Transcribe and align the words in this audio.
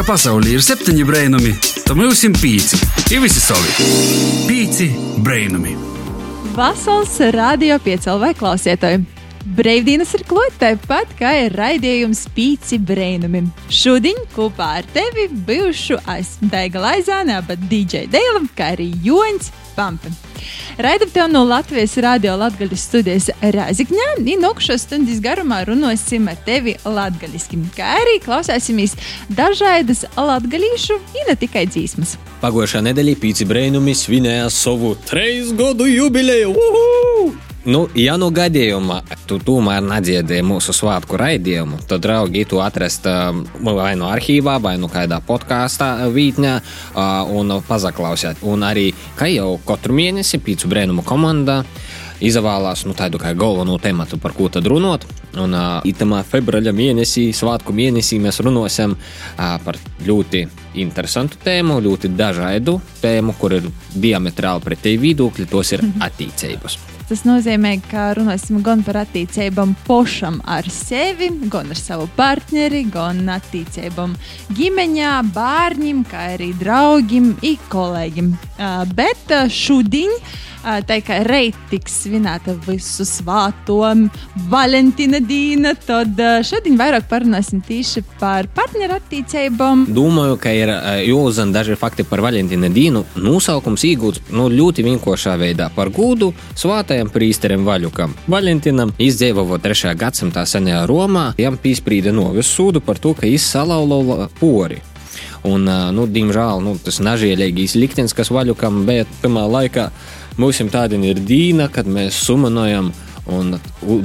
ka 0.00 0.06
pasaulē 0.14 0.54
ir 0.56 0.62
septiņi 0.64 1.02
brainami, 1.04 1.50
tad 1.84 1.98
mums 1.98 2.22
ir 2.24 2.32
pieci. 2.40 2.78
Ir 3.12 3.20
visi 3.20 3.40
savi. 3.42 3.88
Pieci 4.48 4.86
brainami. 5.20 5.74
Vasals 6.56 7.18
radio 7.36 7.76
piecēlē 7.84 8.32
klausietāji. 8.38 9.02
Brīvdienas 9.40 10.10
ir 10.18 10.22
klūta 10.28 10.74
tāpat 10.74 11.14
kā 11.16 11.30
ir 11.46 11.54
raidījums 11.56 12.26
Pīci 12.36 12.76
Brainami. 12.84 13.46
Šodien 13.72 14.18
kopā 14.34 14.66
ar 14.80 14.88
tevi 14.92 15.30
bijušu 15.48 15.96
esmu 16.12 16.50
Daiga 16.52 16.82
Laizāne, 16.84 17.38
bet 17.48 17.62
DJ 17.70 18.04
Dēlam, 18.12 18.50
kā 18.56 18.74
arī 18.74 18.90
Joņs 19.04 19.48
Pampa. 19.78 20.12
Raidam 20.80 21.10
tev 21.12 21.28
no 21.32 21.42
Latvijas 21.48 21.96
radio 22.04 22.36
latgaļas 22.40 22.84
studijas 22.84 23.30
Rāzikņā. 23.40 24.12
Nokšo 24.40 24.76
stundas 24.80 25.20
garumā 25.24 25.62
runāsim 25.68 26.28
ar 26.28 26.38
tevi 26.44 26.76
latgaļiski, 26.84 27.60
kā 27.76 27.96
arī 28.00 28.18
klausēsimies 28.24 28.96
dažādas 29.36 30.04
latgaļīšu, 30.16 31.00
un 31.00 31.30
ne 31.32 31.36
tikai 31.40 31.64
dzīsmas. 31.72 32.18
Pagājušā 32.44 32.84
nedēļa 32.90 33.20
Pīci 33.24 33.48
Brainami 33.48 33.96
svinēja 33.96 34.48
savu 34.52 34.96
treis 35.08 35.52
gadu 35.56 35.88
jubileju! 35.88 36.52
Uhu! 36.56 37.49
Nu, 37.60 37.82
ja 37.92 38.14
nu 38.16 38.30
gadījumā 38.32 39.02
tu 39.28 39.36
tomēr 39.44 39.82
nedziedēji 39.84 40.44
mūsu 40.48 40.72
svētku 40.72 41.18
raidījumu, 41.20 41.82
tad, 41.84 42.00
draugi, 42.06 42.46
tu 42.48 42.62
atrast 42.64 43.04
vai 43.04 43.90
no 44.00 44.08
arhīvā, 44.08 44.54
vai 44.64 44.78
no 44.80 44.88
kādā 44.88 45.18
podkāstā 45.20 45.90
vītņā 46.08 46.54
un 47.36 47.58
pazaklausīt. 47.68 48.40
Un 48.48 48.64
arī, 48.64 48.86
kā 49.18 49.28
jau 49.28 49.58
katru 49.68 49.98
mēnesi, 49.98 50.40
Pīcu 50.40 50.70
brēnumu 50.72 51.04
komanda 51.04 51.60
izvēlās 52.24 52.86
nu, 52.88 52.94
tādu 52.96 53.20
kā 53.20 53.34
galveno 53.36 53.76
tematu, 53.80 54.16
par 54.20 54.32
ko 54.36 54.48
tad 54.52 54.64
runāt. 54.68 55.04
Un 55.40 55.54
uh, 55.54 55.84
itamā 55.86 56.22
februāra 56.26 56.72
mēnesī, 56.74 57.28
svētku 57.36 57.74
mēnesī, 57.76 58.18
mēs 58.24 58.40
runāsim 58.44 58.96
uh, 58.96 59.56
par 59.64 59.78
ļoti 60.06 60.46
interesantu 60.80 61.40
tēmu, 61.44 61.80
ļoti 61.84 62.12
dažādu 62.16 62.78
tēmu, 63.04 63.36
kur 63.40 63.58
ir 63.60 63.68
diametrāli 63.94 64.64
pretēji 64.64 65.04
viedokļi, 65.04 65.50
tos 65.52 65.76
ir 65.76 65.86
attīstības. 66.02 66.80
Tas 67.10 67.24
nozīmē, 67.26 67.72
ka 67.90 68.12
runāsim 68.14 68.60
gan 68.62 68.84
par 68.86 69.00
attiecībām 69.00 69.72
pašam 69.82 70.36
ar 70.46 70.68
sevi, 70.70 71.26
gan 71.50 71.72
ar 71.74 71.78
savu 71.80 72.04
partneri, 72.14 72.84
gan 72.86 73.24
attiecībām 73.34 74.12
ģimeņā, 74.54 75.16
bērniem, 75.34 76.04
kā 76.06 76.28
arī 76.36 76.52
draugiem 76.60 77.32
un 77.34 77.66
kolēģiem. 77.72 78.30
Uh, 78.60 78.84
bet 78.94 79.34
šodien 79.50 80.14
kā 80.62 81.20
reit 81.24 81.56
tiks 81.70 82.02
svinēta 82.04 82.54
visu 82.66 83.04
svāto 83.08 83.80
Valentīna 84.50 85.20
diena, 85.24 85.72
tad 85.74 86.18
šodien 86.44 86.76
vairāk 86.78 87.06
parunāsim 87.08 87.62
tieši 87.64 88.02
par 88.20 88.48
partnerattiecībām. 88.54 89.86
Domāju, 89.94 90.36
ka 90.40 90.52
ir 90.52 90.72
jāuzzina 91.06 91.54
daži 91.54 91.78
fakti 91.80 92.04
par 92.04 92.20
Valentīna 92.24 92.68
dienu. 92.72 93.04
Nosaukums 93.16 93.84
iegūts 93.88 94.20
nu, 94.36 94.50
ļoti 94.52 94.84
vienkāršā 94.86 95.36
veidā 95.40 95.70
par 95.74 95.90
gūdu 95.94 96.32
svātajam 96.54 97.10
prīsterim 97.12 97.64
Vaļukam. 97.68 98.14
Valentīnam 98.30 98.92
izdzīvoja 99.00 99.60
3. 99.64 99.96
gadsimtā 99.96 100.44
senajā 100.46 100.84
Romā, 100.90 101.30
jam 101.40 101.56
pīsprīda 101.60 102.12
novis 102.12 102.52
sūdu 102.52 102.84
par 102.84 103.00
to, 103.00 103.14
ka 103.16 103.26
izsalauza 103.26 104.28
pori. 104.40 104.82
Un, 105.48 105.64
nu, 105.96 106.04
diemžēl 106.04 106.60
nu, 106.60 106.74
tas 106.84 106.98
nažēlīgais 107.00 107.72
liktenis, 107.80 108.12
kas 108.16 108.28
Vaļukam 108.34 108.82
bija 108.88 109.06
pirmā 109.22 109.46
laikā, 109.48 109.86
Mums 110.40 110.56
tāda 110.72 110.96
ir 111.04 111.18
dīna, 111.20 111.66
kad 111.68 111.84
mēs 111.84 112.16
sumanojam 112.24 112.86
un 113.28 113.58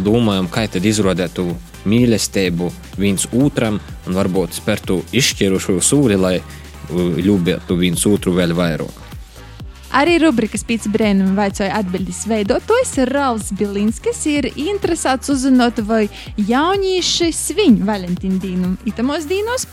domājam, 0.03 0.49
kā 0.51 0.65
tad 0.67 0.83
izrodētu 0.83 1.45
mīlestību 1.87 2.67
viens 2.99 3.23
otram 3.31 3.77
un 4.03 4.17
varbūt 4.17 4.57
spērtu 4.57 4.99
izšķirušu 5.15 5.77
sūri, 5.79 6.17
lai 6.19 6.35
ļūbētu 6.91 7.77
viens 7.79 8.03
otru 8.09 8.35
vēl 8.35 8.51
vairāk. 8.57 9.14
Arī 9.95 10.17
rubrikas 10.19 10.65
pēc 10.67 10.89
brēnuma 10.91 11.37
vaicoja 11.37 11.71
atbildes 11.79 12.25
veidotājs 12.27 12.97
Rāls 13.07 13.53
Bilinskis 13.55 14.25
ir 14.27 14.49
interesēts 14.51 15.31
uzzinot, 15.31 15.79
vai 15.87 16.09
jaunieši 16.35 17.29
svin 17.31 17.77
Valentīna 17.87 18.41
dīnu 18.43 18.73
itamos 18.91 19.23
dīnos, 19.29 19.63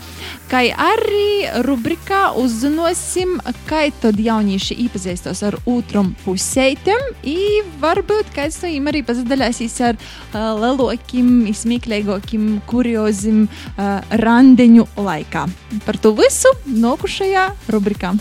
kā 0.47 0.61
arī 0.71 1.51
rubrikā 1.67 2.21
uzzinosim, 2.39 3.35
kā 3.67 3.83
tad 3.99 4.21
jaunieši 4.23 4.79
iepazīstos 4.85 5.43
ar 5.43 5.59
otram 5.67 6.13
pusētam, 6.23 7.03
un 7.27 7.75
varbūt 7.83 8.31
kāds 8.31 8.61
no 8.63 8.71
viņiem 8.71 8.89
arī 8.93 9.03
pazadaļāsīs 9.03 9.79
ar 9.89 9.99
uh, 9.99 10.53
lelokim, 10.63 11.43
izsmieklīgokim, 11.51 12.61
kuriozim 12.71 13.45
uh, 13.49 13.99
randeņu 14.23 14.87
laikā. 14.95 15.47
Par 15.83 15.99
to 15.99 16.15
visu 16.15 16.55
nokušajā 16.71 17.49
rubrikā. 17.75 18.15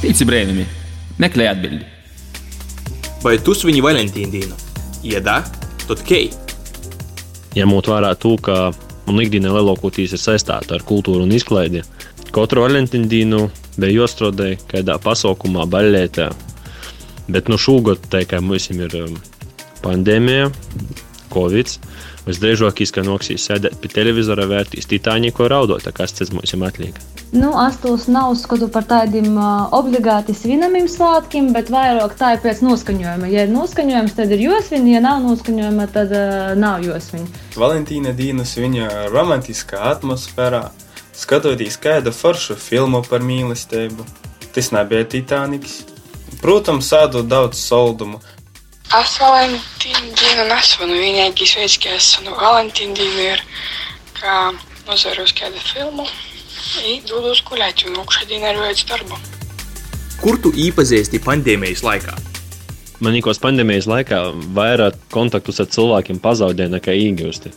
Pieci 0.00 0.24
brēnumi. 0.24 0.62
Meklē 1.20 1.50
atbildi. 1.50 1.84
Vai 3.20 3.34
tu 3.44 3.52
svini 3.52 3.82
Valentīna 3.84 4.32
dienu? 4.32 4.56
Ja 5.04 5.20
da, 5.20 5.42
tad 5.84 6.00
kei. 6.08 6.30
Ņemot 7.52 7.90
vērā 7.92 8.14
to, 8.22 8.32
ka 8.40 8.70
man 9.04 9.20
ikdienā 9.20 9.52
lielākoties 9.52 10.16
ir 10.16 10.22
saistīta 10.22 10.78
ar 10.78 10.86
kultūru 10.88 11.26
un 11.26 11.36
izklaidi, 11.36 11.84
katru 12.32 12.64
Valentīna 12.64 13.12
dienu 13.12 13.42
bija 13.76 13.98
jāstrādā 13.98 14.54
kādā 14.72 14.96
pasaukumā, 15.04 15.68
baļķētā. 15.68 16.30
Bet 17.28 17.52
nu 17.52 17.60
šogad, 17.60 18.00
tā 18.08 18.24
kā 18.24 18.40
mums 18.40 18.72
ir 18.72 18.96
um, 19.04 19.20
pandēmija, 19.84 20.48
Covid, 21.28 21.76
visdrīzāk 22.24 22.86
izskanīs 22.86 23.36
sēdēt 23.44 23.76
pie 23.84 23.92
televizora, 24.00 24.48
vērtīs 24.48 24.88
Titaniku 24.88 25.44
raudot, 25.52 25.92
kas 25.92 26.16
tas 26.16 26.32
mums 26.32 26.56
ir 26.56 26.64
atliek. 26.64 26.96
Nu, 27.32 27.52
es 27.62 27.76
tos 27.78 28.08
neuzskatu 28.10 28.66
par 28.74 28.82
tādiem 28.90 29.36
uh, 29.38 29.68
obligāti 29.78 30.34
svinamiem 30.34 30.88
svētkiem, 30.90 31.52
bet 31.54 31.68
vairāk 31.70 32.16
tā 32.18 32.32
ir 32.34 32.40
pēc 32.42 32.58
noskaņojuma. 32.66 33.28
Ja 33.30 33.44
ir 33.46 33.52
noskaņojums, 33.54 34.16
tad 34.16 34.32
ir 34.34 34.42
josvin, 34.48 34.88
ja 34.90 34.98
nav 35.04 35.20
noskaņojuma, 35.22 35.86
tad 35.94 36.10
uh, 36.10 36.32
nav 36.58 36.82
josvin. 36.82 37.28
Valentīna 37.54 38.10
dienas 38.18 38.56
viņa 38.58 39.12
romantiskā 39.14 39.78
atmosfērā, 39.92 40.64
skatoties 41.14 41.78
kādu 41.78 42.10
foršu 42.10 42.56
filmu 42.58 43.04
par 43.06 43.22
mīlestību. 43.22 44.08
Tas 44.50 44.72
nebija 44.74 45.06
Titaniks. 45.14 45.84
Protams, 46.42 46.90
sādu 46.90 47.22
daudz 47.22 47.62
soldumu. 47.62 48.18
Es 48.90 49.14
Valentīna 49.22 50.02
dienu 50.18 50.48
nesvanu. 50.50 50.98
Vienīgais 50.98 51.54
veids, 51.60 51.78
kā 51.78 51.94
es 51.94 52.10
svanu 52.16 52.34
Valentīna 52.42 52.98
dienu, 52.98 53.30
ir, 53.36 53.46
ka 54.18 54.50
nozaru 54.90 55.28
uz 55.30 55.36
kādu 55.38 55.62
filmu 55.70 56.10
i 56.84 56.98
dodos 57.08 57.42
gulēt, 57.46 57.84
jo 57.84 58.04
šodien 58.10 58.46
ir 58.46 58.60
veids 58.60 58.86
darbu. 58.88 59.18
Kur 60.20 60.36
tu 60.42 60.52
iepazīsti 60.52 61.22
pandēmijas 61.24 61.84
laikā? 61.86 62.16
Man 63.00 63.14
liekas, 63.16 63.38
pandēmijas 63.40 63.86
laikā 63.88 64.18
vairāk 64.56 64.98
kontaktus 65.12 65.62
ar 65.62 65.70
cilvēkiem 65.72 66.18
pazaudēja 66.20 66.74
nekā 66.74 66.92
iegūsti. 66.92 67.52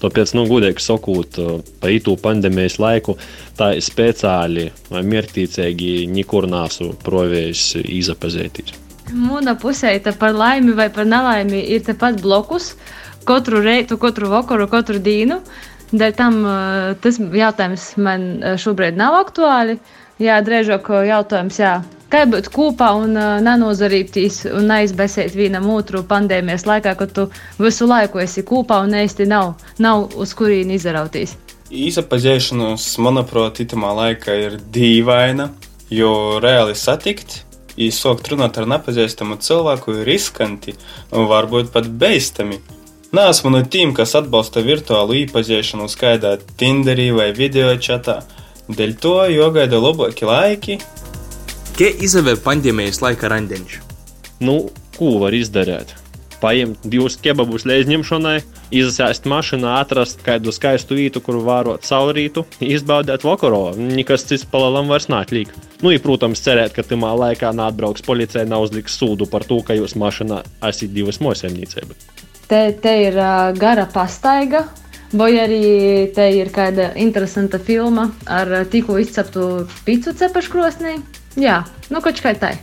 Tāpēc, 0.00 0.32
nu, 0.34 0.46
gudīgi 0.48 0.82
sakot, 0.82 1.36
pa 1.78 1.90
īstu 1.92 2.16
pandēmijas 2.18 2.78
laiku, 2.80 3.14
tā 3.58 3.74
ir 3.76 3.84
speciāli 3.84 4.70
vai 4.90 5.02
mērķtiecīgi 5.06 6.08
nekur 6.10 6.48
nesu 6.50 6.94
provējis 7.04 7.66
izapazēties. 7.84 8.74
Mūna 9.10 9.56
pusē, 9.60 9.92
par 10.18 10.34
laimi 10.34 10.74
vai 10.78 10.88
par 10.94 11.06
nelaimi, 11.06 11.60
ir 11.74 11.84
tepat 11.86 12.18
blokus. 12.22 12.74
Katru 13.28 13.60
reitu, 13.62 13.98
katru 14.00 14.30
vakaru, 14.32 14.66
katru 14.72 14.98
dienu. 14.98 15.42
Dēļ 15.90 16.12
tam 16.14 16.42
tas 17.02 17.18
jautājums 17.18 17.86
man 17.98 18.28
šobrīd 18.62 18.98
nav 18.98 19.16
aktuāli. 19.24 19.80
Jā, 20.20 20.36
drēžāk 20.44 20.90
jautājums, 21.08 21.58
jā. 21.58 21.80
Kā 22.10 22.24
būt 22.26 22.50
kopā 22.52 22.90
un 22.98 23.14
nenozarīties 23.14 24.42
un 24.50 24.66
neizbēsēt 24.68 25.36
vienam 25.38 25.68
otru 25.70 26.02
pandēmijas 26.06 26.66
laikā, 26.66 26.96
kad 26.98 27.12
tu 27.14 27.28
visu 27.62 27.86
laiku 27.86 28.20
esi 28.20 28.42
kopā 28.46 28.82
un 28.84 28.96
īsti 28.98 29.28
nav, 29.30 29.54
nav 29.78 30.16
uz 30.18 30.34
kurieni 30.36 30.74
izrauties? 30.76 31.36
Īsapazīšanās, 31.70 32.88
manuprāt, 32.98 33.62
itamā 33.62 33.92
laikā 33.94 34.34
ir 34.42 34.58
dīvaina, 34.74 35.52
jo 35.94 36.12
reāli 36.42 36.74
satikt, 36.74 37.44
īsākt 37.78 38.32
runāt 38.32 38.58
ar 38.58 38.66
nepazīstamu 38.74 39.38
cilvēku 39.40 39.94
ir 39.94 40.04
riskanti 40.10 40.74
un 41.14 41.30
varbūt 41.30 41.70
pat 41.74 41.86
beistami. 41.86 42.58
Nē, 43.10 43.24
esmu 43.26 43.50
no 43.50 43.58
tiem, 43.66 43.90
kas 43.90 44.12
atbalsta 44.14 44.60
virtuālu 44.62 45.16
īpazīšanu 45.24 45.88
skaidā 45.90 46.36
Tinderī 46.60 47.08
vai 47.10 47.32
video 47.34 47.72
čatā. 47.74 48.20
Dēļ 48.70 48.92
to 49.02 49.14
jogaida 49.32 49.80
labāki 49.82 50.28
laiki. 50.28 50.76
Kā 51.74 51.88
izvēlēt 52.06 52.44
pandēmijas 52.44 53.00
laika 53.02 53.32
randiņš? 53.32 53.74
Nu, 54.46 54.54
ko 54.94 55.16
var 55.24 55.34
izdarīt? 55.34 55.96
Paņemt 56.38 56.86
divus 56.92 57.18
kebabus 57.18 57.66
leizņemšanai, 57.66 58.36
izsēst 58.78 59.26
mašīnā, 59.26 59.74
atrast 59.82 60.22
kādu 60.22 60.54
skaistu 60.54 60.94
vietu, 61.02 61.18
kur 61.18 61.42
vārot 61.42 61.82
saulrītu, 61.82 62.46
izbaudīt 62.62 63.26
vakaro. 63.26 63.72
Nekas 63.74 64.28
cits 64.30 64.46
palielam 64.54 64.86
vairs 64.86 65.10
nāklīgi. 65.10 65.66
Nu, 65.82 65.90
ja, 65.90 65.98
protams, 66.06 66.46
cerēt, 66.46 66.78
ka 66.78 66.86
tajā 66.86 67.12
laikā 67.26 67.50
neatbrauks 67.58 68.06
policija, 68.06 68.46
nav 68.46 68.70
uzliks 68.70 69.02
sūdu 69.02 69.26
par 69.34 69.50
to, 69.50 69.64
ka 69.66 69.74
jūs 69.74 69.98
mašīnā 69.98 70.44
esat 70.70 70.94
divas 70.94 71.18
mosēmniecības. 71.18 72.29
Te, 72.50 72.60
te 72.82 72.94
ir 73.06 73.16
uh, 73.18 73.50
gara 73.56 73.86
pastaiga, 73.90 74.64
vai 75.14 75.32
arī 75.42 75.62
te 76.14 76.26
ir 76.34 76.50
kāda 76.54 76.90
interesanta 76.98 77.60
filma 77.62 78.10
ar 78.26 78.50
tikko 78.70 78.98
izceptu 79.02 79.46
pīcu 79.86 80.14
cepaškrosnī. 80.18 80.98
Jā, 81.38 81.62
nu 81.90 82.02
kaut 82.02 82.20
kā 82.22 82.34
tā. 82.38 82.56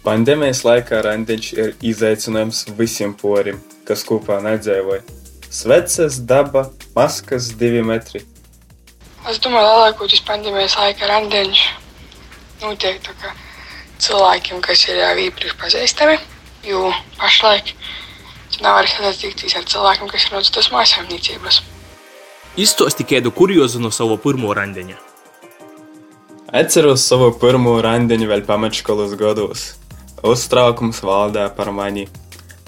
Pandēmijas 0.00 0.62
laikā 0.64 1.02
randiņš 1.04 1.48
ir 1.58 1.74
izaicinājums 1.84 2.64
visiem 2.78 3.12
porim, 3.12 3.60
kas 3.84 4.04
kopā 4.08 4.38
nedzīvoja. 4.44 5.02
Sveces, 5.50 6.16
daba, 6.24 6.70
maskas, 6.96 7.50
divi 7.60 7.82
metri. 7.84 8.22
Es 9.28 9.40
domāju, 9.44 9.68
lielākoties 9.68 10.22
pandēmijas 10.24 10.78
laika 10.80 11.10
randiņš 11.10 11.64
notiek 12.62 13.10
cilvēkiem, 14.00 14.62
kas 14.64 14.86
ir 14.88 15.02
jau 15.02 15.12
iepriekš 15.26 15.56
pazīstami, 15.60 16.16
jo 16.64 16.88
pašlaik 17.20 17.74
tu 18.60 18.66
nevari 18.68 18.88
satikties 18.92 19.56
ar 19.56 19.64
cilvēkiem, 19.64 20.08
kas 20.12 20.26
ir 20.26 20.34
no 20.36 20.40
mājasēmniecības. 20.76 21.60
Izstāsti 22.60 23.06
kādu 23.08 23.32
kuriozu 23.32 23.80
no 23.80 23.90
sava 23.90 24.18
pirmo 24.20 24.52
randiņa. 24.52 24.98
Atceros 26.52 27.06
savu 27.06 27.30
pirmo 27.40 27.78
randiņu 27.80 28.28
vēl 28.28 28.44
pamatškolas 28.44 29.14
gados. 29.16 29.74
Uztraukums 30.26 31.00
valdīja 31.06 31.48
par 31.56 31.70
mani. 31.72 32.08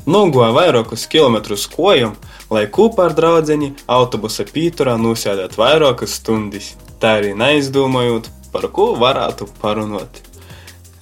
Nogoju 0.07 0.55
vairākus 0.57 1.05
kilometrus 1.11 1.69
kojam, 1.71 2.17
lai 2.51 2.65
kopā 2.67 3.11
ar 3.11 3.17
draugu 3.19 3.73
autobusa 3.87 4.47
pīturā 4.49 4.97
nosēdētu 4.99 5.61
vairākas 5.61 6.17
stundas, 6.19 6.73
tā 6.99 7.19
arī 7.21 7.37
neizdomājot, 7.39 8.31
par 8.53 8.69
ko 8.73 8.93
varētu 8.99 9.47
parunāt. 9.61 10.23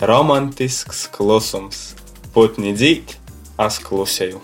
Romantisks 0.01 1.07
klusums, 1.13 1.95
putni 2.35 2.75
dzīt, 2.77 3.17
es 3.61 3.79
klusēju. 3.85 4.41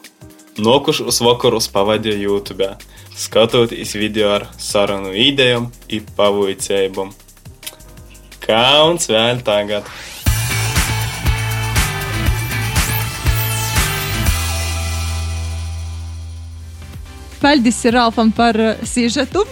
Nokušos 0.56 1.18
vakarus 1.20 1.66
pavadīju 1.68 2.30
YouTube, 2.30 2.68
skatoties 3.12 3.90
video 3.94 4.30
ar 4.32 4.46
sarunu 4.56 5.10
idejām 5.12 5.66
un 5.68 6.06
pavojcībām. 6.16 7.10
Kauns 8.40 9.10
vēl 9.12 9.42
tagad! 9.44 9.84
Paldies 17.42 17.84
Ralfam 17.92 18.32
par 18.32 18.56
sižetu. 18.80 19.44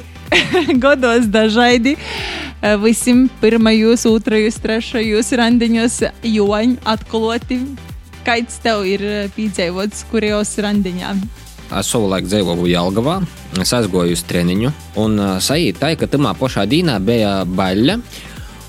Godos 0.82 1.28
dažādi. 1.28 1.98
Visiem 2.80 3.26
pirmajos, 3.42 4.06
otrajos, 4.08 4.56
trešajos 4.64 5.34
randiņos 5.36 6.00
joņi 6.24 6.80
atklāti. 6.80 7.60
Kāds 8.24 8.60
tev 8.64 8.86
ir 8.88 9.04
uh, 9.04 9.32
piedzīvots, 9.36 10.06
kurjos 10.10 10.54
randiņā? 10.64 11.14
Es 11.74 11.88
savulaik 11.90 12.28
dzīvoju 12.28 12.68
Jālgavā, 12.68 13.18
es 13.62 13.72
aizgoju 13.74 14.14
uz 14.14 14.22
treniņu, 14.28 14.70
un 15.00 15.16
sajūta 15.42 15.80
tā, 15.80 15.90
ka 15.98 16.06
tamā 16.12 16.34
pašā 16.38 16.66
dīnā 16.70 16.98
bija 17.02 17.40
baļļa. 17.48 17.98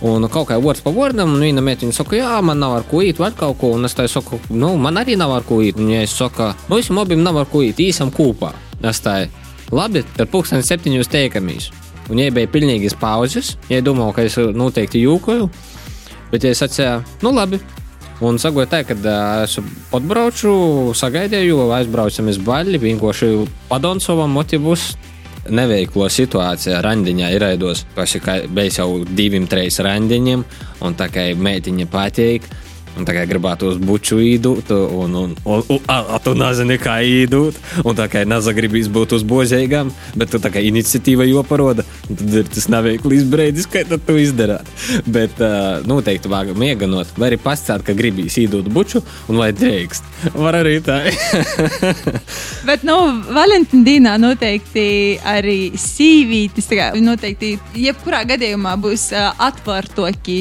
Un 0.05 0.27
kaut 0.29 0.49
kā 0.49 0.57
vārds 0.61 0.83
pa 0.83 0.91
vārdam, 0.93 1.31
un 1.33 1.43
viena 1.43 1.63
meitiņa 1.63 1.95
saka, 1.95 2.17
jā, 2.19 2.33
man 2.43 2.59
nav 2.61 2.75
ar 2.77 2.83
ko 2.89 2.99
īt, 3.01 3.19
vai 3.21 3.31
kaut 3.35 3.57
ko. 3.61 3.71
Un 3.77 3.87
es 3.87 3.95
tā 3.95 4.05
saku, 4.11 4.41
nu, 4.51 4.73
man 4.81 4.99
arī 4.99 5.15
nav 5.17 5.31
ar 5.37 5.45
ko 5.47 5.61
īt. 5.63 5.79
Un 5.79 5.87
viņa 5.89 6.09
saka, 6.11 6.51
nu, 6.67 6.77
visam 6.77 6.99
abiem 7.01 7.23
nav 7.23 7.39
ar 7.41 7.47
ko 7.49 7.63
īt, 7.65 7.79
īsam 7.81 8.11
kopā. 8.13 8.51
Es 8.85 8.99
tā, 9.01 9.15
labi, 9.71 10.03
tad 10.17 10.29
pulksteni 10.33 10.67
septiņos 10.67 11.09
teikamies. 11.13 11.71
Un 12.05 12.17
viņai 12.19 12.33
bija 12.35 12.51
pilnīgas 12.53 12.97
pauzes, 13.01 13.55
ja 13.71 13.79
domāju, 13.81 14.17
ka 14.17 14.27
es 14.27 14.37
noteikti 14.37 15.01
jūkoju. 15.05 15.49
Bet 16.33 16.45
ja 16.45 16.51
es 16.53 16.61
atceru, 16.65 17.01
nu 17.23 17.31
labi. 17.33 17.61
Un 18.23 18.37
sagoju 18.39 18.67
tā, 18.71 18.79
ka 18.87 18.95
es 19.43 19.57
atbraucu, 19.95 20.51
sagaidīju, 20.95 21.57
aizbraucam 21.75 22.29
uz 22.31 22.39
baļļi, 22.39 22.79
vienkārši 22.85 23.31
padonsovam 23.67 24.31
motivus. 24.31 24.93
Neveiklo 25.45 26.07
situācijā 26.09 26.79
randiņā 26.81 27.27
ir 27.35 27.43
raidos, 27.43 27.83
kas 27.93 28.15
ir 28.17 28.47
bijis 28.55 28.79
jau 28.79 29.03
diviem, 29.05 29.45
trīs 29.45 29.77
randiņiem, 29.83 30.45
un 30.81 30.95
tā 30.97 31.09
kā 31.13 31.27
meitiņa 31.37 31.85
patīk. 31.91 32.47
Un 32.95 33.03
tā 33.07 33.15
kā 33.17 33.25
gribētu 33.27 33.69
uz 33.73 33.79
buču 33.81 34.21
īdūt, 34.23 34.71
un, 34.71 35.15
un, 35.19 35.33
un, 35.43 35.63
un 35.67 35.79
a, 35.91 35.97
a, 36.15 36.19
tu 36.23 36.31
nezini, 36.37 36.77
kā 36.79 36.97
īdūt, 37.03 37.57
un 37.83 37.97
tā 37.97 38.07
kā 38.11 38.23
nezagribīs 38.27 38.87
būt 38.93 39.17
uz 39.17 39.25
božēgām, 39.27 39.91
bet 40.15 40.31
tu 40.31 40.39
tā 40.39 40.51
kā 40.53 40.63
iniciatīva 40.63 41.27
jau 41.27 41.43
paroda, 41.47 41.83
tad 42.07 42.37
ir 42.41 42.47
tas 42.51 42.69
neveiklis 42.71 43.25
brīdis, 43.27 43.67
kad 43.71 43.91
tu 44.07 44.17
izdarāt. 44.21 44.69
Bet 45.05 45.41
uh, 45.43 45.83
noteikti 45.87 46.31
vāga 46.31 46.55
mieganot, 46.57 47.11
vai 47.19 47.33
arī 47.33 47.41
pastāstīt, 47.41 47.83
ka 47.87 47.95
gribīs 47.97 48.37
īdūt 48.39 48.69
buču, 48.71 49.01
un 49.27 49.41
vai 49.41 49.49
drīkst. 49.55 50.11
Var 50.35 50.59
arī 50.61 50.77
tā. 50.85 51.01
Bet, 52.67 52.85
nu, 52.87 52.95
Valentīna 53.35 53.85
dienā 53.85 54.13
noteikti 54.21 54.85
arī 55.27 55.73
sīvītis, 55.79 56.69
tā 56.69 56.79
kā 56.79 56.87
noteikti 57.01 57.55
jebkurā 57.87 58.23
gadījumā 58.29 58.77
būs 58.81 59.09
uh, 59.13 59.33
atvērtoki 59.49 60.39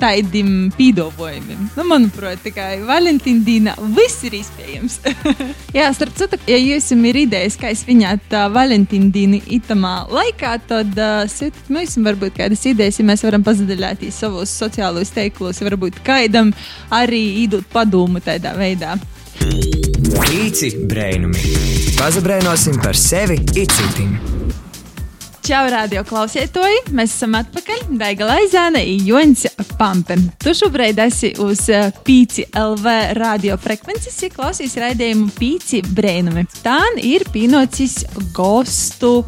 tādiem 0.00 0.70
pīdolojumiem. 0.76 1.68
Nu, 1.76 1.84
manuprāt, 1.88 2.40
tikai 2.44 2.80
Valentīna 2.86 3.44
dienā 3.46 3.74
viss 3.96 4.24
ir 4.26 4.36
iespējams. 4.40 4.98
Jā, 5.76 5.88
starp 5.96 6.16
citu, 6.18 6.38
ja 6.48 6.58
jums 6.60 6.90
ir 7.10 7.20
idejas, 7.22 7.58
kā 7.60 7.72
svinēt 7.76 8.32
uh, 8.34 8.46
Valentīna 8.54 9.10
dienu 9.12 9.40
itamā 9.58 9.94
laikā, 10.12 10.56
tad 10.68 10.92
uh, 10.96 11.24
sūtiet 11.30 11.72
mums 11.72 11.96
varbūt 12.06 12.38
kādas 12.38 12.64
idejas, 12.68 13.00
ja 13.00 13.08
mēs 13.08 13.24
varam 13.26 13.44
pazudināties 13.46 14.22
savos 14.22 14.52
sociālos 14.52 15.12
teiklos, 15.16 15.62
varbūt 15.64 16.00
kaidam 16.06 16.52
arī 16.94 17.22
īdot 17.44 17.66
padomu 17.72 18.22
tādā 18.24 18.56
veidā. 18.58 18.96
Pīci 20.16 20.72
brainumi. 20.88 21.56
Pazabrainosim 21.96 22.80
par 22.82 22.96
sevi 22.98 23.38
itcitim. 23.56 24.16
Čau, 25.46 25.68
radio 25.70 26.00
klausītāji! 26.02 26.80
Mēs 26.98 27.12
esam 27.14 27.36
atpakaļ. 27.38 27.84
Daiga 28.00 28.26
Laizāne 28.26 28.80
un 28.82 29.04
Joņš 29.06 29.44
Pampe. 29.78 30.16
Tu 30.42 30.50
šobrīd 30.58 30.98
esi 31.04 31.30
uz 31.44 31.60
eh, 31.70 31.92
Pīci 32.02 32.48
LV 32.50 32.94
radiofrekvences, 33.14 34.16
ja 34.24 34.32
klausies 34.34 34.74
raidījumu 34.82 35.28
Pīci 35.36 35.84
brēnumi. 35.86 36.48
Tā 36.66 36.80
ir 36.98 37.28
pienocis 37.30 38.00
gostu 38.34 39.20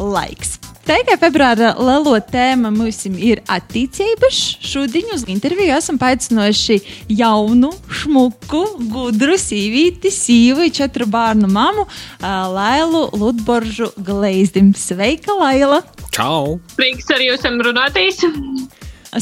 laiks. 0.00 0.56
Tikai 0.86 1.16
februāra 1.18 1.72
lielo 1.82 2.12
tēma 2.22 2.70
mums 2.70 3.00
ir 3.10 3.40
attīstības. 3.50 4.36
Šodien 4.62 5.08
uz 5.16 5.24
interviju 5.26 5.72
esam 5.74 5.96
paaicinājuši 5.98 6.76
jaunu, 7.18 7.72
šmuku, 7.90 8.60
gudru 8.92 9.34
sīvīti, 9.34 10.12
sīvu, 10.14 10.68
četru 10.76 11.08
bērnu 11.10 11.50
mamu, 11.50 11.88
Lailu 12.22 13.08
Ludboržu 13.18 13.88
Gleizdim. 13.98 14.70
Sveika, 14.78 15.34
Laila! 15.34 15.80
Čau! 16.14 16.60
Prieks 16.78 17.10
ar 17.10 17.24
jums 17.24 17.66
runātīs! 17.66 18.22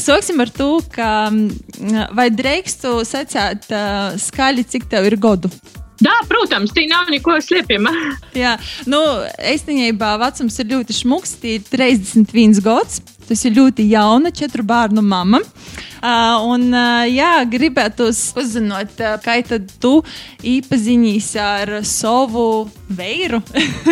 Sāksim 0.05 0.45
ar 0.45 0.53
to, 0.53 0.69
ka 0.93 1.31
vai 2.13 2.27
drīkstu 2.29 2.99
sacīt 3.09 3.65
skaļi, 4.21 4.67
cik 4.69 4.85
tev 4.93 5.09
ir 5.09 5.17
godu? 5.17 5.49
Jā, 6.03 6.15
protams, 6.27 6.73
tī 6.75 6.89
nav 6.91 7.07
neko 7.11 7.37
slēpjama. 7.43 7.91
Jā, 8.43 8.55
nu, 8.91 8.99
īstenībā 9.53 10.15
vecums 10.19 10.59
ir 10.59 10.71
ļoti 10.73 10.97
šmuks, 11.01 11.37
tī 11.39 11.59
ir 11.59 11.67
31 11.71 12.63
gads. 12.65 13.03
Tas 13.25 13.41
ir 13.47 13.55
ļoti 13.55 13.87
jauna, 13.89 14.29
četru 14.29 14.61
bērnu 14.67 15.01
mama. 15.01 15.39
Uh, 16.05 16.43
un, 16.45 16.67
uh, 16.69 17.07
jā, 17.09 17.39
gribētu 17.49 18.11
uzzināt, 18.11 18.91
uh, 19.01 19.15
kā 19.23 19.39
tu 19.81 19.95
iepazīstinies 20.45 21.31
ar 21.41 21.71
savu 21.81 22.67
veiru. 22.85 23.39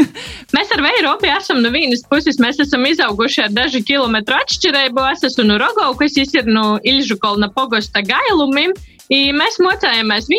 mēs 0.54 0.76
ar 0.76 0.84
veiru 0.86 1.10
abi 1.16 1.32
esam 1.34 1.64
no 1.66 1.72
vienas 1.74 2.06
puses. 2.06 2.38
Mēs 2.44 2.62
esam 2.62 2.86
izauguši 2.86 3.48
ar 3.48 3.56
dažu 3.56 3.82
kilometru 3.88 4.38
atšķirību. 4.38 5.08
Es 5.16 5.26
esmu 5.32 5.48
no 5.50 5.58
Rogovas, 5.64 6.14
kas 6.20 6.38
ir 6.38 6.54
no 6.54 6.76
Ilžu 6.86 7.18
kolna 7.24 7.50
pogosta 7.50 8.06
gailumiem. 8.06 8.78
I 9.12 9.34
mēs 9.36 9.58
mocējāmies 9.60 10.30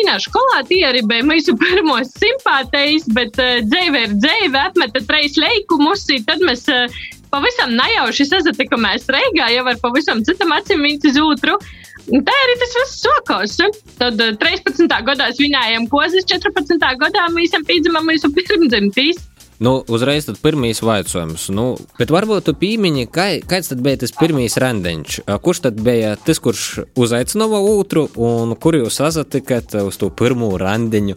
tie 0.69 0.81
arī 0.87 1.03
bija 1.05 1.25
mūsu 1.27 1.53
pirmos 1.61 2.09
simpātijas, 2.17 3.05
bet 3.13 3.37
uh, 3.37 3.59
dzīve 3.61 4.05
ir 4.07 4.15
dzīve, 4.17 4.61
apmeta 4.71 5.03
treis 5.05 5.37
leikumus, 5.37 6.07
tad 6.25 6.41
mēs 6.41 6.65
uh, 6.73 6.89
pavisam 7.29 7.75
nejauši 7.77 8.25
sazatikamies 8.31 9.05
Reigā, 9.11 9.51
jau 9.53 9.67
ar 9.69 9.77
pavisam 9.83 10.23
citam 10.25 10.55
acīm 10.55 10.81
viens 10.81 11.05
uz 11.05 11.19
otru. 11.21 11.59
Tā 12.05 12.33
arī 12.45 12.57
tas 12.61 12.73
viss 12.77 12.99
sākās. 13.05 13.55
Tad 14.01 14.19
uh, 14.21 14.33
13. 14.41 14.89
gadā 15.09 15.29
svinējām 15.33 15.87
kozas, 15.91 16.25
14. 16.29 16.81
gadā 17.01 17.29
mēs 17.37 17.53
piedzimām 17.69 18.09
mūsu 18.09 18.33
pirmdzimtīs. 18.33 19.21
Nu, 19.63 19.77
uzreiz 19.87 20.25
tad 20.27 20.39
pirmīs 20.43 20.81
vaicojums. 20.83 21.47
Nu, 21.55 21.67
bet 21.99 22.11
varbūt 22.11 22.49
tu 22.49 22.53
pīmiņi, 22.59 23.05
kā, 23.13 23.27
kāds 23.47 23.71
tad 23.71 23.83
bija 23.85 24.01
tas 24.01 24.11
pirmīs 24.15 24.57
randiņš? 24.59 25.21
Kurš 25.45 25.61
tad 25.67 25.79
bija 25.85 26.15
tas, 26.19 26.41
kurš 26.43 26.65
uzaicināja 26.99 27.61
otru, 27.71 28.07
un 28.19 28.51
kur 28.59 28.75
jūs 28.81 28.99
sazatikat 28.99 29.77
uz 29.85 29.99
to 30.01 30.11
pirmo 30.11 30.51
randiņu? 30.59 31.15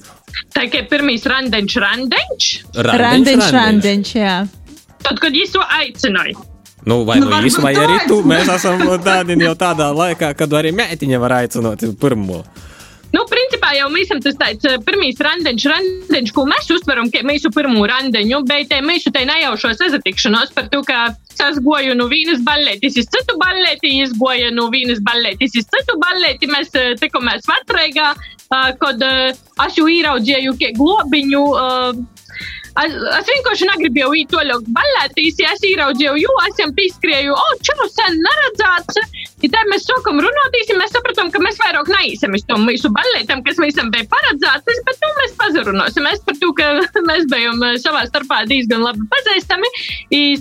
Tā 0.55 0.69
kā 0.71 0.85
pirmīs 0.91 1.27
randiņš, 1.27 1.81
randiņš? 1.87 2.53
Randiņš, 2.79 3.03
randiņš, 3.03 3.51
randiņš 3.59 4.15
jā. 4.21 4.37
Tad, 5.03 5.19
kad 5.23 5.35
jūs 5.35 5.57
to 5.57 5.65
aicināja. 5.81 6.39
Nu, 6.87 7.03
vai 7.05 7.19
nu, 7.19 7.27
nu 7.27 7.43
jūs, 7.43 7.59
vai 7.63 7.75
arī 7.77 7.99
tu? 8.07 8.23
Mēs 8.27 8.49
esam 8.55 8.81
tādi 9.03 9.35
jau 9.43 9.55
tādā 9.59 9.91
laikā, 9.93 10.31
kad 10.39 10.55
arī 10.57 10.71
mētiņa 10.79 11.21
var 11.21 11.41
aicināt 11.43 11.83
pirmo. 12.01 12.45
Nu, 13.15 13.23
principā 13.29 13.59
principā 13.59 13.75
jau 13.77 13.89
mēs 13.93 14.09
esam 14.09 14.21
tas 14.23 14.37
tāds 14.39 14.85
pirmīs 14.87 15.21
randeņš, 15.21 15.65
randeņš, 15.73 16.33
ko 16.33 16.45
mēs 16.49 16.69
uztveram, 16.73 17.11
ka 17.11 17.23
mēs 17.27 17.47
pirmo 17.55 17.87
randeņu, 17.87 18.43
bet 18.49 18.73
mēs 18.85 19.05
te 19.05 19.25
nejaušo 19.25 19.75
sazatikšanos 19.77 20.53
par 20.55 20.69
to, 20.69 20.83
ka 20.87 21.15
es 21.39 21.59
goju 21.63 21.95
no 21.95 22.09
vienas 22.09 22.41
balētis 22.43 22.99
uz 22.99 23.09
citu 23.09 23.37
balēti, 23.39 24.03
es 24.03 24.13
goju 24.19 24.51
no 24.55 24.69
vienas 24.71 25.01
balētis 25.01 25.57
uz 25.59 25.67
citu 25.69 25.99
balēti, 26.01 26.51
mēs 26.51 26.73
tikamies 27.01 27.47
vecrīgā, 27.49 28.13
kad 28.81 29.03
es 29.03 29.79
jau 29.79 29.89
ieraudzīju 29.89 30.57
globiņu. 30.79 31.45
Es, 32.79 32.95
es 32.95 33.31
vienkārši 33.33 33.67
negribēju 33.73 34.27
to 34.31 34.43
ļoti 34.47 34.75
balētīs, 34.77 35.41
ja 35.43 35.55
es 35.57 35.65
ieraudzīju, 35.67 36.15
jo 36.23 36.35
es 36.47 36.61
jau 36.61 36.69
pieskrēju, 36.77 37.35
o, 37.35 37.39
oh, 37.39 37.57
čau, 37.67 37.89
sen 37.91 38.19
neredzēts. 38.23 39.01
Ja 39.43 39.51
tā 39.55 39.63
mēs 39.71 39.87
sākam 39.87 40.19
runāties, 40.23 40.71
mēs 40.79 40.95
sapratām, 40.95 41.31
ka 41.35 41.43
mēs 41.43 41.59
vairāk 41.63 41.91
neīsim 41.91 42.35
uz 42.35 42.45
to 42.47 42.59
mūsu 42.59 42.91
balētam, 42.95 43.43
kas 43.47 43.59
esam 43.67 43.91
bija 43.95 44.07
paredzētas, 44.11 44.81
bet 44.87 45.05
nu 45.05 45.11
mēs 45.19 45.35
pazarunāsim. 45.39 46.07
Mēs 46.07 46.23
par 46.27 46.39
to, 46.39 46.53
ka 46.59 46.71
mēs 47.11 47.27
bijām 47.31 47.63
savā 47.83 48.05
starpā 48.11 48.41
diezgan 48.51 48.83
labi 48.87 49.07
pazīstami. 49.11 49.71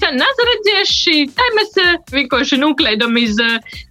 Sen 0.01 0.17
nezaredzējuši, 0.22 1.17
tā 1.38 1.50
mēs 1.58 1.75
vienkārši 2.13 2.62
nuklēdam 2.62 3.17
iz 3.22 3.38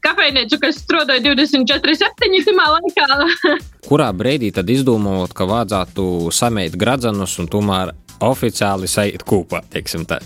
kafejnīcu, 0.06 0.62
kas 0.62 0.82
strādāja 0.82 1.22
24-7 1.32 2.42
timā 2.46 2.70
laikā. 2.78 3.10
Kurā 3.90 4.10
brīdī 4.14 4.50
tad 4.54 4.70
izdomājot, 4.70 5.34
ka 5.36 5.46
vajadzētu 5.46 6.32
samēt 6.34 6.74
gradzenus 6.78 7.38
un 7.42 7.50
tomēr 7.50 7.94
oficiāli 8.24 8.88
sajūt 8.90 9.26
kopā, 9.26 9.62
teiksim 9.72 10.06
tā. 10.08 10.20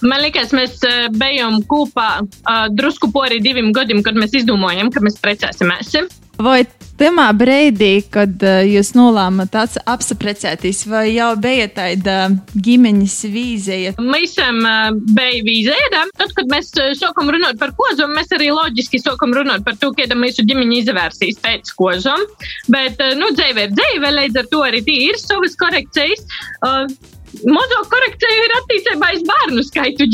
Man 0.00 0.22
liekas, 0.24 0.54
mēs 0.56 0.78
bijām 1.12 1.58
kopā 1.68 2.22
uh, 2.22 2.62
drusku 2.72 3.10
pori 3.12 3.40
diviem 3.44 3.68
gadiem, 3.76 4.00
kad 4.04 4.16
mēs 4.16 4.32
izdomājām, 4.38 4.88
ka 4.94 5.02
mēs 5.04 5.18
precēsimies. 5.20 5.92
Vai 6.40 6.62
tajā 7.00 7.26
brīdī, 7.36 7.90
kad 8.12 8.42
uh, 8.44 8.60
jūs 8.64 8.92
nolēmāt 8.96 9.56
apspriesties, 9.88 10.82
vai 10.88 11.10
jau 11.14 11.30
bija 11.40 11.68
tāda 11.72 12.16
ģimenes 12.54 13.16
vīzija? 13.32 13.94
Mēs 14.00 14.36
uh, 14.40 14.88
bija 15.16 15.44
vīzija. 15.46 16.04
Tad, 16.20 16.34
kad 16.36 16.50
mēs 16.52 16.72
uh, 16.76 16.92
sākam 16.96 17.32
runāt 17.32 17.60
par 17.60 17.74
kozom, 17.76 18.14
mēs 18.16 18.32
arī 18.36 18.50
loģiski 18.56 19.02
sākam 19.02 19.34
runāt 19.36 19.64
par 19.66 19.76
to, 19.80 19.92
kāda 19.96 20.16
mūsu 20.18 20.44
ģimene 20.48 20.80
izvērsīs 20.80 21.40
pēc 21.44 21.72
kozom. 21.76 22.24
Bet, 22.72 23.00
uh, 23.00 23.16
nu, 23.20 23.32
dzīve 23.36 23.68
ir 23.68 23.76
dzīve, 23.76 24.12
līdz 24.16 24.42
ar 24.44 24.52
to 24.52 24.64
arī 24.68 24.84
ir 25.10 25.20
savas 25.20 25.56
korekcijas. 25.60 26.24
Uh, 26.64 26.88
Mazāk 27.30 27.86
korekcija 27.92 28.44
ir 28.44 28.52
attīstībā 28.56 29.08
uz 29.14 29.20
bērnu 29.28 29.62
skaitu 29.62 30.06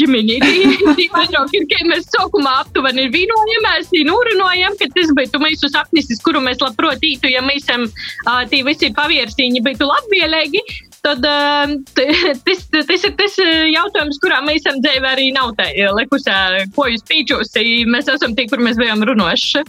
ka 1.71 1.79
mēs 1.89 2.09
sākumā 2.13 2.53
aptuveni 2.63 3.07
vienojamies, 3.15 3.89
nūrinojam, 4.09 4.77
ka 4.77 4.89
tas 4.93 5.13
būtu 5.17 5.41
mūsu 5.41 5.71
sapnis, 5.73 6.11
kuru 6.25 6.43
mēs 6.45 6.61
labprāt 6.61 7.05
ītu, 7.07 7.31
ja 7.33 7.41
mēs 7.47 7.65
esam 7.65 7.87
tī 8.53 8.61
visi 8.67 8.93
paviersīņi, 8.97 9.65
būtu 9.65 9.89
labvēlīgi. 9.89 10.63
Tad 11.07 11.23
tas, 11.23 12.63
tas 12.75 13.09
ir 13.09 13.17
tas 13.17 13.41
jautājums, 13.71 14.21
kurā 14.21 14.43
mēs 14.45 14.65
esam 14.65 14.83
dzīvē 14.85 15.15
arī 15.15 15.31
nav 15.37 15.55
tā 15.59 15.71
likusā, 15.97 16.67
ko 16.77 16.89
jūs 16.91 17.07
pīčos, 17.09 17.55
mēs 17.89 18.13
esam 18.13 18.37
tie, 18.37 18.49
kur 18.51 18.61
mēs 18.65 18.77
bijām 18.81 19.07
runājuši. 19.09 19.65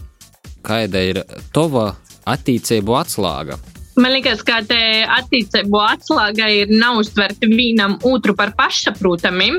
Kāda 0.68 1.08
ir 1.14 1.24
tava 1.56 1.94
attīstību 2.28 2.98
atslēga? 3.00 3.62
Man 3.98 4.14
liekas, 4.14 4.44
ka 4.46 4.60
attīstību 4.62 5.80
atslēga 5.82 6.52
ir 6.54 6.70
neuztvert 6.70 7.42
vienam 7.50 7.96
otru 8.06 8.36
par 8.38 8.54
pašsaprotamiem. 8.58 9.58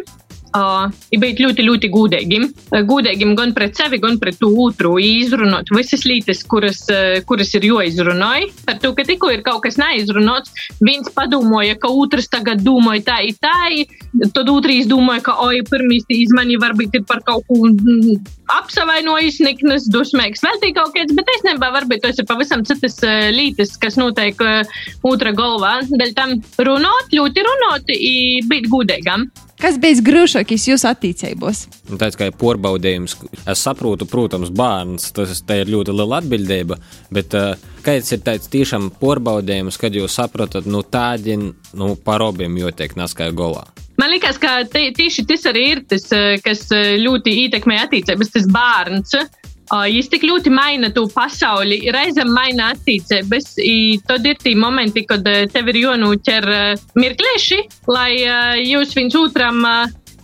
Uh, 0.57 0.89
ir 1.13 1.21
būt 1.21 1.41
ļoti, 1.43 1.65
ļoti 1.67 1.91
gudīgiem. 1.93 2.47
Gudīgiem 2.89 3.35
gan 3.37 3.53
pret 3.57 3.77
sevi, 3.77 4.01
gan 4.01 4.17
pret 4.21 4.41
otru. 4.47 4.95
Izrunāt 5.03 5.69
visas 5.75 6.07
lietas, 6.09 6.41
kuras, 6.49 6.87
kuras 7.29 7.53
ir 7.59 7.67
jāizrunāj. 7.69 8.49
Par 8.65 8.79
to, 8.81 8.95
ka 8.97 9.05
tikko 9.09 9.33
ir 9.35 9.45
kaut 9.47 9.61
kas 9.67 9.77
neizrunāts, 9.81 10.55
viens 10.81 11.11
padomāja, 11.13 11.77
ka 11.81 11.91
otrs 11.93 12.31
tagad 12.33 12.65
domāja 12.65 13.05
tā, 13.11 13.19
tā, 13.43 13.85
tad 14.35 14.49
otrs 14.53 14.89
domāja, 14.89 15.27
ka, 15.29 15.37
oi, 15.45 15.61
pirmīs 15.69 16.09
izmaiņa 16.13 16.61
varbūt 16.65 16.97
ir 17.01 17.05
par 17.09 17.21
kaut 17.27 17.45
ko 17.49 17.69
apsavainojis, 18.59 19.43
niknas, 19.45 19.89
dusmīgs, 19.93 20.43
vēl 20.45 20.61
tī 20.63 20.73
kaut 20.77 20.95
kāds, 20.97 21.13
bet 21.17 21.29
es 21.35 21.45
nebā, 21.45 21.69
varbūt 21.75 22.05
tas 22.07 22.21
ir 22.21 22.29
pavisam 22.29 22.65
citas 22.69 22.97
uh, 23.05 23.29
lietas, 23.35 23.77
kas 23.81 23.99
notiek 24.01 24.41
uh, 24.45 24.63
otra 25.07 25.35
galvā. 25.37 25.79
Dēļ 25.93 26.17
tam 26.17 26.39
runāt, 26.65 27.13
ļoti 27.13 27.45
runāt, 27.51 27.93
būt 28.49 28.73
gudīgam. 28.73 29.29
Kas 29.59 29.75
bija 29.83 29.99
grūtākais 30.07 30.69
jūsu 30.69 30.87
attīstībos? 30.87 31.65
Tāds 31.99 32.19
kā 32.19 32.29
porbaudījums. 32.31 33.17
Es 33.43 33.65
saprotu, 33.67 34.07
protams, 34.07 34.53
bērns, 34.55 35.11
tas 35.17 35.43
ir 35.57 35.73
ļoti 35.73 35.95
liela 35.99 36.21
atbildība, 36.23 36.79
bet 37.15 37.35
uh, 37.35 37.57
kāds 37.83 38.13
ir 38.15 38.23
tāds 38.27 38.47
tiešām 38.53 38.93
porbaudījums, 39.01 39.81
kad 39.81 39.99
jūs 39.99 40.15
saprotat, 40.21 40.69
nu 40.71 40.85
tādi 40.87 41.35
nu, 41.41 41.91
par 42.05 42.23
obiem 42.29 42.55
jotiek 42.61 42.95
naskā 42.99 43.33
golā? 43.35 43.67
Man 43.99 44.13
liekas, 44.15 44.39
ka 44.39 44.61
tieši 44.71 45.27
tas 45.27 45.49
arī 45.51 45.65
ir 45.73 45.83
tas, 45.91 46.07
kas 46.45 46.69
ļoti 47.03 47.35
ietekmē 47.49 47.81
attīstības, 47.83 48.31
tas 48.37 48.47
bērns. 48.55 49.17
Tik 49.69 50.25
ļoti 50.25 50.51
maina 50.53 50.89
to 50.95 51.05
pasauli, 51.13 51.83
reizēm 51.93 52.31
maina 52.33 52.73
attīstības. 52.73 53.55
Tad 54.09 54.27
ir 54.27 54.39
tie 54.41 54.55
momenti, 54.57 55.05
kad 55.09 55.27
tev 55.53 55.69
ir 55.69 55.83
jānoķer 55.83 56.47
mirklīši, 56.97 57.59
lai 57.93 58.13
jūs 58.65 58.95
viens 58.97 59.17
otram 59.19 59.61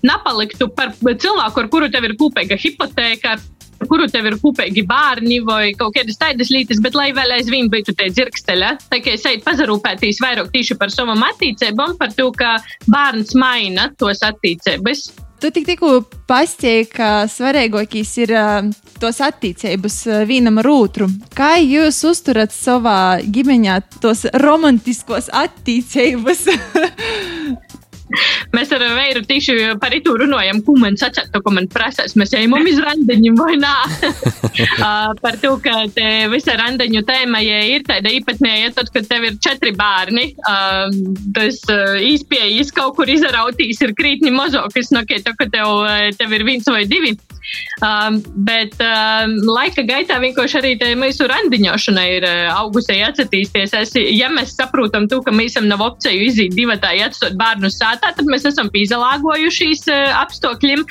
nepaliktu 0.04 0.68
par 0.76 0.94
cilvēku, 0.96 1.60
ar 1.60 1.68
kuru 1.72 1.90
tev 1.92 2.08
ir 2.08 2.16
kopīga 2.20 2.56
hipotēka, 2.60 3.34
ar 3.80 3.88
kuru 3.90 4.08
tev 4.08 4.30
ir 4.30 4.38
kopīgi 4.40 4.84
bērni 4.88 5.40
vai 5.44 5.74
kaut 5.76 5.96
kādas 5.96 6.20
tādas 6.20 6.52
lietas, 6.52 6.80
bet 6.84 6.96
lai 6.96 7.10
vēl 7.16 7.36
aizvien 7.36 7.68
būtu 7.72 7.96
tie 7.98 8.08
dzirksteļi. 8.12 8.70
Tā 8.92 9.00
kā 9.04 9.16
es 9.16 9.26
eju 9.28 9.42
pazarūpētīs 9.44 10.22
vairāk 10.24 10.48
tieši 10.54 10.78
par 10.80 10.92
savam 10.94 11.24
attīstībām, 11.28 11.98
par 12.00 12.12
to, 12.16 12.30
ka 12.32 12.56
bērns 12.88 13.36
maina 13.36 13.90
tos 14.00 14.24
attīstības. 14.24 15.10
Tu 15.42 15.50
tik 15.52 15.66
tikko 15.68 15.90
pastāstīji, 16.30 16.88
ka 16.94 17.08
svarīgākais 17.28 18.12
ir 18.24 18.32
uh, 18.38 18.68
tos 19.02 19.20
attīstības 19.24 19.98
uh, 20.08 20.22
vienam 20.28 20.60
ar 20.62 20.70
otru. 20.70 21.08
Kā 21.36 21.56
jūs 21.60 22.00
uzturat 22.08 22.54
savā 22.54 23.20
ģimenē 23.24 23.80
tos 24.00 24.24
romantiskos 24.40 25.30
attīstības? 25.44 26.46
Mēs 28.54 28.72
ar 28.74 28.82
Veiru 28.94 29.22
tieši 29.26 29.54
par 29.80 29.94
to 30.04 30.14
runājam, 30.20 30.60
ko 30.66 30.76
man 30.80 30.98
sacīt, 31.00 31.32
ko 31.32 31.52
man 31.54 31.68
prasās. 31.72 32.14
Mēs 32.18 32.34
ejam 32.36 32.56
uz 32.58 32.80
randiņu 32.84 33.34
vai 33.38 33.56
nē. 33.60 33.74
par 35.24 35.38
to, 35.42 35.54
ka 35.64 35.84
visa 36.32 36.56
randiņu 36.60 37.04
tēma 37.08 37.40
ja 37.44 37.62
ir 37.74 37.86
tāda 37.88 38.12
īpatnēja, 38.14 38.74
tad, 38.76 38.92
kad 38.94 39.08
tev 39.10 39.28
ir 39.30 39.38
četri 39.42 39.74
bērni, 39.76 40.26
uh, 40.44 40.86
tas 41.36 41.62
uh, 41.72 41.96
īspējas 42.04 42.74
kaut 42.76 42.98
kur 42.98 43.10
izrautīs 43.10 43.80
ir 43.84 43.94
krītni 43.96 44.34
mazākas, 44.34 44.92
no 44.94 45.04
kā 45.08 45.20
to, 45.24 45.34
ka 45.38 45.48
tev, 45.50 45.84
tev 46.18 46.36
ir 46.36 46.46
viens 46.46 46.68
vai 46.70 46.84
divi. 46.90 47.16
Um, 47.84 48.20
bet 48.46 48.76
um, 48.80 49.34
laika 49.50 49.82
gaitā 49.86 50.16
vienkārši 50.22 50.58
arī 50.60 50.72
mūsu 50.98 51.26
randiņošana 51.28 52.04
ir 52.16 52.26
uh, 52.28 52.52
augustē 52.54 52.96
atsatīsties. 53.08 53.74
Es, 53.76 53.94
ja 53.98 54.30
mēs 54.32 54.54
saprotam 54.56 55.08
to, 55.10 55.20
ka 55.26 55.34
mēs 55.34 55.58
nav 55.64 55.82
opciju 55.84 56.28
iziet 56.28 56.54
divatā, 56.56 56.92
atstot 57.04 57.34
bērnu 57.40 57.70
sātā, 57.72 58.12
tad 58.14 58.30
mēs 58.30 58.46
esam 58.48 58.70
pīzalāgojušies 58.74 59.84
uh, 59.90 60.14
apstākļiem. 60.22 60.84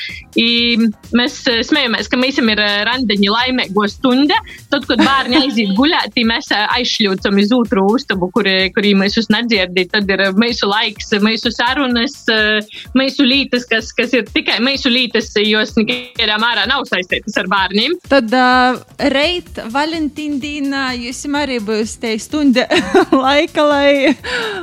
Mēs 1.15 1.39
uh, 1.49 1.61
smejamies, 1.65 2.11
ka 2.11 2.19
mēs 2.19 2.41
ir 2.43 2.61
uh, 2.61 2.75
randiņi 2.89 3.31
laimēgo 3.31 3.87
stunda. 3.91 4.37
Tad, 4.73 4.85
kad 4.89 5.01
bērni 5.01 5.39
aiziet 5.39 5.73
guļāt, 5.79 6.19
mēs 6.27 6.51
uh, 6.53 6.67
aizšļūcam 6.77 7.39
uz 7.41 7.55
otru 7.55 7.87
uztabu, 7.95 8.29
kur, 8.35 8.49
kur 8.75 8.89
mēs 8.99 9.17
jūs 9.17 9.31
nedzirdat. 9.33 9.93
Tad 9.95 10.11
ir 10.13 10.27
uh, 10.27 10.35
mūsu 10.37 10.69
laiks, 10.69 11.13
mūsu 11.23 11.53
sarunas, 11.55 12.19
uh, 12.33 12.77
mūsu 12.97 13.25
lītas, 13.27 13.65
kas, 13.69 13.93
kas 13.95 14.13
ir 14.17 14.27
tikai 14.33 14.59
mūsu 14.63 14.91
lītas, 14.93 15.31
jos 15.39 15.75
nekādām 15.79 16.42
mērā 16.43 16.65
nav 16.69 16.85
saistītas 16.89 17.37
ar 17.41 17.49
bērniem. 17.51 17.95
Tad 18.11 18.33
uh, 18.35 18.79
reit 19.13 19.61
Valentīna 19.73 20.39
dienā 20.43 20.83
jūs 20.99 21.23
arī 21.39 21.59
būs 21.63 21.97
te 22.01 22.13
stunda 22.21 22.67
laika, 23.25 23.65
lai, 23.67 24.13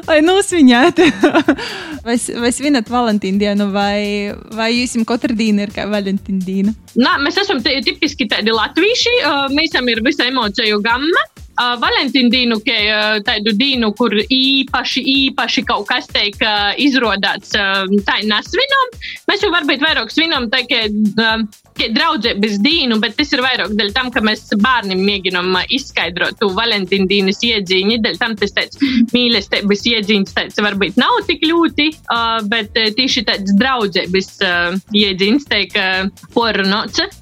lai 0.07 0.21
nosviņētu. 0.27 1.09
vai, 2.07 2.17
vai 2.45 2.53
svinat 2.55 2.91
Valentīna 2.93 3.45
dienu, 3.45 3.71
vai, 3.75 4.33
vai 4.57 4.71
jums 4.77 5.09
katru 5.09 5.37
dienu 5.37 5.67
ir 5.67 5.75
kā 5.75 5.89
Valentīna 5.91 6.45
diena? 6.47 6.77
Nā, 7.01 7.17
mēs 7.25 7.41
esam 7.43 7.63
tipiski 7.65 8.29
tādi 8.31 8.55
latvieši, 8.55 9.17
uh, 9.25 9.45
mēs 9.55 9.73
esam 9.75 9.89
ir 9.93 10.03
visa 10.07 10.29
emociju 10.31 10.83
gamma. 10.85 11.29
Uh, 11.61 11.75
Valentīna 11.77 12.31
dienu, 12.33 12.57
kā 12.65 12.77
uh, 12.89 13.19
tādu 13.21 13.53
dienu, 13.53 13.91
kur 13.93 14.15
īpaši, 14.17 15.03
īpaši 15.29 15.65
kaut 15.69 15.85
kas 15.91 16.07
tiek 16.09 16.39
uh, 16.41 16.71
izrodāts, 16.81 17.53
uh, 17.53 17.85
tā 18.07 18.23
ir 18.23 18.31
nesvinām. 18.31 18.95
Mēs 19.29 19.45
jau 19.45 19.51
varbūt 19.53 19.85
vairāk 19.85 20.15
svinām, 20.15 20.49
tā 20.49 20.63
kā 20.71 20.87
uh, 20.89 21.45
draudzības 21.77 22.57
dienu, 22.65 22.97
bet 23.05 23.19
tas 23.21 23.35
ir 23.37 23.45
vairāk 23.45 23.77
dēļ 23.77 23.93
tam, 23.93 24.09
ka 24.15 24.25
mēs 24.25 24.47
bērniem 24.57 25.05
mēģinām 25.05 25.61
izskaidrot 25.77 26.41
to 26.41 26.49
Valentīna 26.57 27.09
dienas 27.13 27.45
iedzīņu. 27.45 28.01
Dēļ 28.09 28.21
tam 28.25 28.41
tas 28.41 28.57
tāds 28.57 28.81
mīlestības 29.13 29.87
iedzīņas 29.93 30.37
tāds 30.41 30.65
varbūt 30.65 30.97
nav 31.01 31.21
tik 31.29 31.45
ļoti, 31.45 31.91
uh, 32.09 32.39
bet 32.49 32.73
tieši 32.73 33.29
tāds 33.29 33.57
draudzības 33.61 34.37
uh, 34.49 34.79
iedzīņas 34.97 35.51
tiek 35.53 35.77
uh, 35.77 36.09
porunāts. 36.33 37.20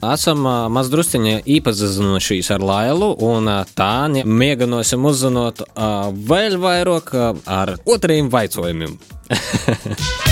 Esam 0.00 0.46
ā, 0.48 0.54
mazdrusciņi 0.72 1.42
iepazinušies 1.44 2.48
ar 2.54 2.62
Lailu, 2.64 3.10
un 3.20 3.50
tā 3.76 4.08
mēģināsim 4.24 5.04
uzzināt 5.04 5.60
vēl 6.30 6.56
vairāk 6.62 7.12
ar 7.44 7.74
otriem 7.84 8.30
jautājumiem. 8.32 8.96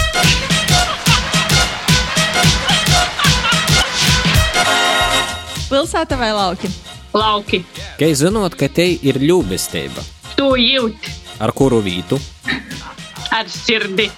Pilsēta 5.68 6.16
vai 6.16 6.30
lauki? 6.32 6.70
Lauki. 7.12 7.60
Kā 8.00 8.08
zinot, 8.16 8.56
ka 8.56 8.70
te 8.72 8.86
ir 8.88 9.20
ļūbestība, 9.20 10.00
Tu 10.38 10.48
jūti 10.62 11.12
ar 11.44 11.52
kuru 11.52 11.82
vītu? 11.84 12.16
ar 13.36 13.48
sirdi. 13.52 14.08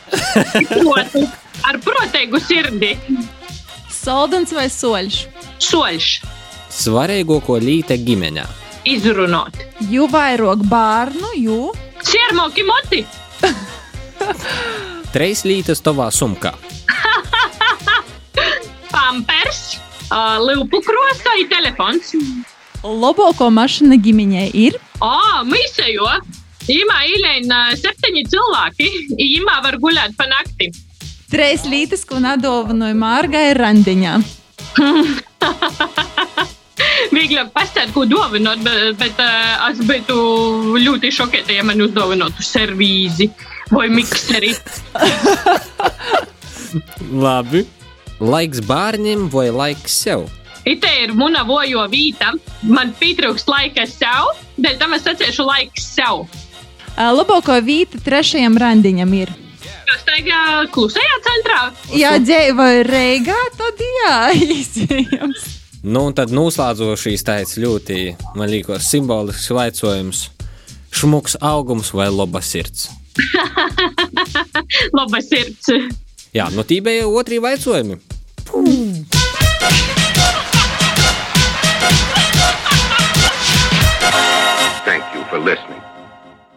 Ar 1.66 1.78
proteigu 1.82 2.38
sirdi. 2.44 2.94
Soldens 3.90 4.54
vai 4.56 4.68
soļš? 4.72 5.39
Soļš. 5.60 6.08
Svarīgāko 6.70 7.58
līte 7.60 7.98
ģimenē. 8.00 8.46
Izrunāt. 8.88 9.58
Jū 9.92 10.06
vairāk 10.08 10.62
bērnu, 10.70 11.34
jū. 11.36 11.58
Siermoki 12.06 12.64
moti. 12.64 13.02
Treis 15.14 15.44
lītes 15.44 15.82
tavā 15.84 16.08
sumkā. 16.14 16.54
Pampers. 18.94 19.76
Uh, 20.10 20.40
Liupu 20.42 20.80
krosai 20.82 21.44
telefons. 21.50 22.14
Labāko 22.82 23.50
mašīna 23.52 24.00
ģimenē 24.00 24.48
ir. 24.56 24.80
O, 25.04 25.12
mīsējo. 25.46 26.08
Imā 26.70 26.98
īlēna 27.10 27.62
septiņi 27.78 28.24
cilvēki. 28.32 28.88
Imā 29.36 29.60
var 29.64 29.76
guļāt 29.82 30.16
pa 30.16 30.26
nakti. 30.30 30.70
Trīs 31.30 31.66
lītas, 31.68 32.02
ko 32.08 32.18
nadovanoja 32.22 32.96
Mārgai 32.98 33.50
randiņā. 33.58 34.18
Vieglāk 37.14 37.50
pastāstīt, 37.54 37.92
ko 37.94 38.04
dāvināt, 38.08 38.62
bet, 38.64 38.96
bet 39.00 39.20
uh, 39.22 39.68
es 39.70 39.80
būtu 39.84 40.16
ļoti 40.80 41.10
šokēta, 41.16 41.52
ja 41.56 41.64
man 41.66 41.82
uzdāvinātu 41.84 42.44
servīzi 42.44 43.30
vai 43.72 43.88
mikseri. 43.92 44.54
Labi. 47.10 47.66
Laiks 48.20 48.60
bērniem 48.68 49.30
vai 49.32 49.48
laiks 49.48 49.94
sev? 50.04 50.28
Ite 50.68 50.90
ir 51.02 51.14
mana 51.16 51.40
vojo 51.48 51.86
vieta. 51.88 52.34
Man 52.62 52.92
pietrūkst 53.00 53.48
laika 53.48 53.86
sev, 53.88 54.34
dēļ 54.60 54.76
tam 54.80 54.92
es 54.96 55.06
sacīšu 55.06 55.46
laiku 55.48 55.80
sev. 55.80 56.26
Labāko 57.00 57.56
vīta 57.64 58.00
trešajam 58.04 58.58
randiņam 58.60 59.14
ir. 59.22 59.32
Kas 59.90 60.04
tagad 60.06 60.70
klusajā 60.74 61.16
centrā? 61.26 61.62
Jā, 61.96 62.12
dzīvoju 62.22 62.84
Reigā, 62.86 63.38
tad 63.58 63.80
jā, 63.86 64.14
iespējams. 64.58 65.48
Nu, 65.80 66.04
un 66.10 66.14
tad 66.16 66.32
noslēdzošīs 66.36 67.24
tāds 67.24 67.56
ļoti, 67.60 68.00
man 68.36 68.50
liekas, 68.52 68.90
simbolisks 68.92 69.48
jautājums. 69.48 70.26
Šmuks 70.90 71.38
augums 71.40 71.92
vai 71.94 72.10
laba 72.12 72.42
sirds? 72.44 72.90
Laba 74.96 75.20
sirds. 75.22 75.70
Jā, 76.34 76.46
nu 76.54 76.62
tī 76.66 76.80
bija 76.84 77.06
otri 77.08 77.40
jautājumi. 77.40 77.98
Thank 84.84 85.14
you 85.14 85.22
for 85.30 85.38
listening. 85.38 85.89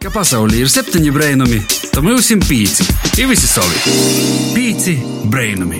Ka 0.04 0.10
pasaulē 0.12 0.58
ir 0.60 0.68
septiņi 0.68 1.10
brainami, 1.16 1.58
tad 1.88 2.04
mums 2.04 2.26
ir 2.34 2.42
pīci. 2.44 2.84
Ir 3.16 3.28
visi 3.30 3.48
savi. 3.48 3.78
Pīci 4.52 4.92
brainami. 5.32 5.78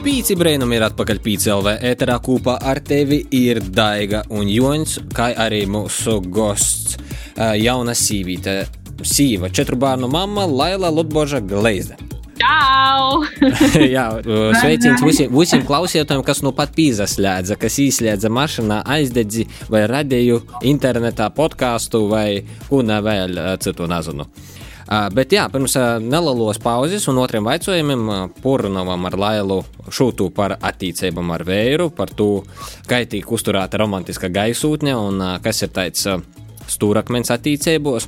Pīci 0.00 0.38
brīnumi 0.40 0.78
ir 0.78 0.86
atpakaļ 0.86 1.20
PCLV 1.20 1.74
ēterā 1.90 2.16
kopā 2.24 2.54
ar 2.64 2.80
tevi 2.80 3.18
ir 3.36 3.60
Daiga 3.60 4.22
un 4.32 4.48
Joņš, 4.48 4.96
kā 5.12 5.34
arī 5.36 5.66
mūsu 5.68 6.16
gosts 6.32 6.96
jauna 7.36 7.92
sīvīte. 7.92 8.56
Sīva, 9.04 9.52
četru 9.52 9.76
bērnu 9.76 10.08
mamma 10.08 10.48
Laila 10.48 10.88
Lutboža 10.88 11.44
Gleizde. 11.44 12.00
Čau! 12.46 13.24
Jā, 13.96 14.04
sveiciens 14.60 15.02
visiem, 15.02 15.32
visiem 15.34 15.64
klausītājiem, 15.66 16.22
kas 16.26 16.42
nu 16.46 16.52
pat 16.54 16.74
pīzaslēdza, 16.76 17.56
kas 17.58 17.78
īslēdza 17.82 18.30
mašīnā, 18.32 18.82
aizdedzi 18.96 19.46
vai 19.72 19.82
radīju 19.90 20.42
internetā 20.68 21.28
podkāstu 21.34 22.04
vai 22.10 22.44
ko 22.68 22.82
vēl 22.86 23.40
citu 23.62 23.88
nezinu. 23.90 24.28
Bet 24.86 25.32
jā, 25.34 25.48
pirms 25.50 25.74
nelielos 26.04 26.60
pauzes 26.62 27.08
un 27.10 27.18
otriem 27.18 27.48
jautājumiem 27.50 28.36
porunām 28.44 29.08
ar 29.08 29.16
Lailu 29.18 29.64
šūtu 29.90 30.28
par 30.36 30.54
attīstībām 30.60 31.32
ar 31.34 31.42
vēju, 31.48 31.88
par 31.96 32.14
to, 32.14 32.44
kā 32.86 33.02
tiek 33.10 33.26
uzturēta 33.26 33.82
romantiska 33.82 34.30
gaisotne 34.30 34.94
un 34.94 35.24
kas 35.42 35.64
ir 35.66 35.74
tāds 35.74 36.06
stūrakmens 36.70 37.34
attīstībos. 37.34 38.06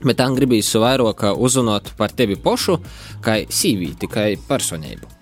Bet 0.00 0.20
tā 0.20 0.28
gribīs 0.32 0.70
vairāk 0.80 1.26
uzzināt 1.36 1.92
par 1.98 2.14
tevi 2.16 2.38
pašu, 2.40 2.78
kā 3.24 3.42
sīvīti, 3.44 4.08
kā 4.10 4.30
personību. 4.48 5.16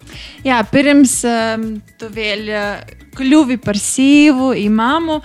Jā, 0.47 0.61
pirms 0.71 1.19
um, 1.29 1.65
tu 1.99 2.09
vēl 2.13 2.47
uh, 2.49 2.95
kļuvi 3.19 3.59
par 3.63 3.79
sīvu, 3.81 4.53
imāmu, 4.63 5.19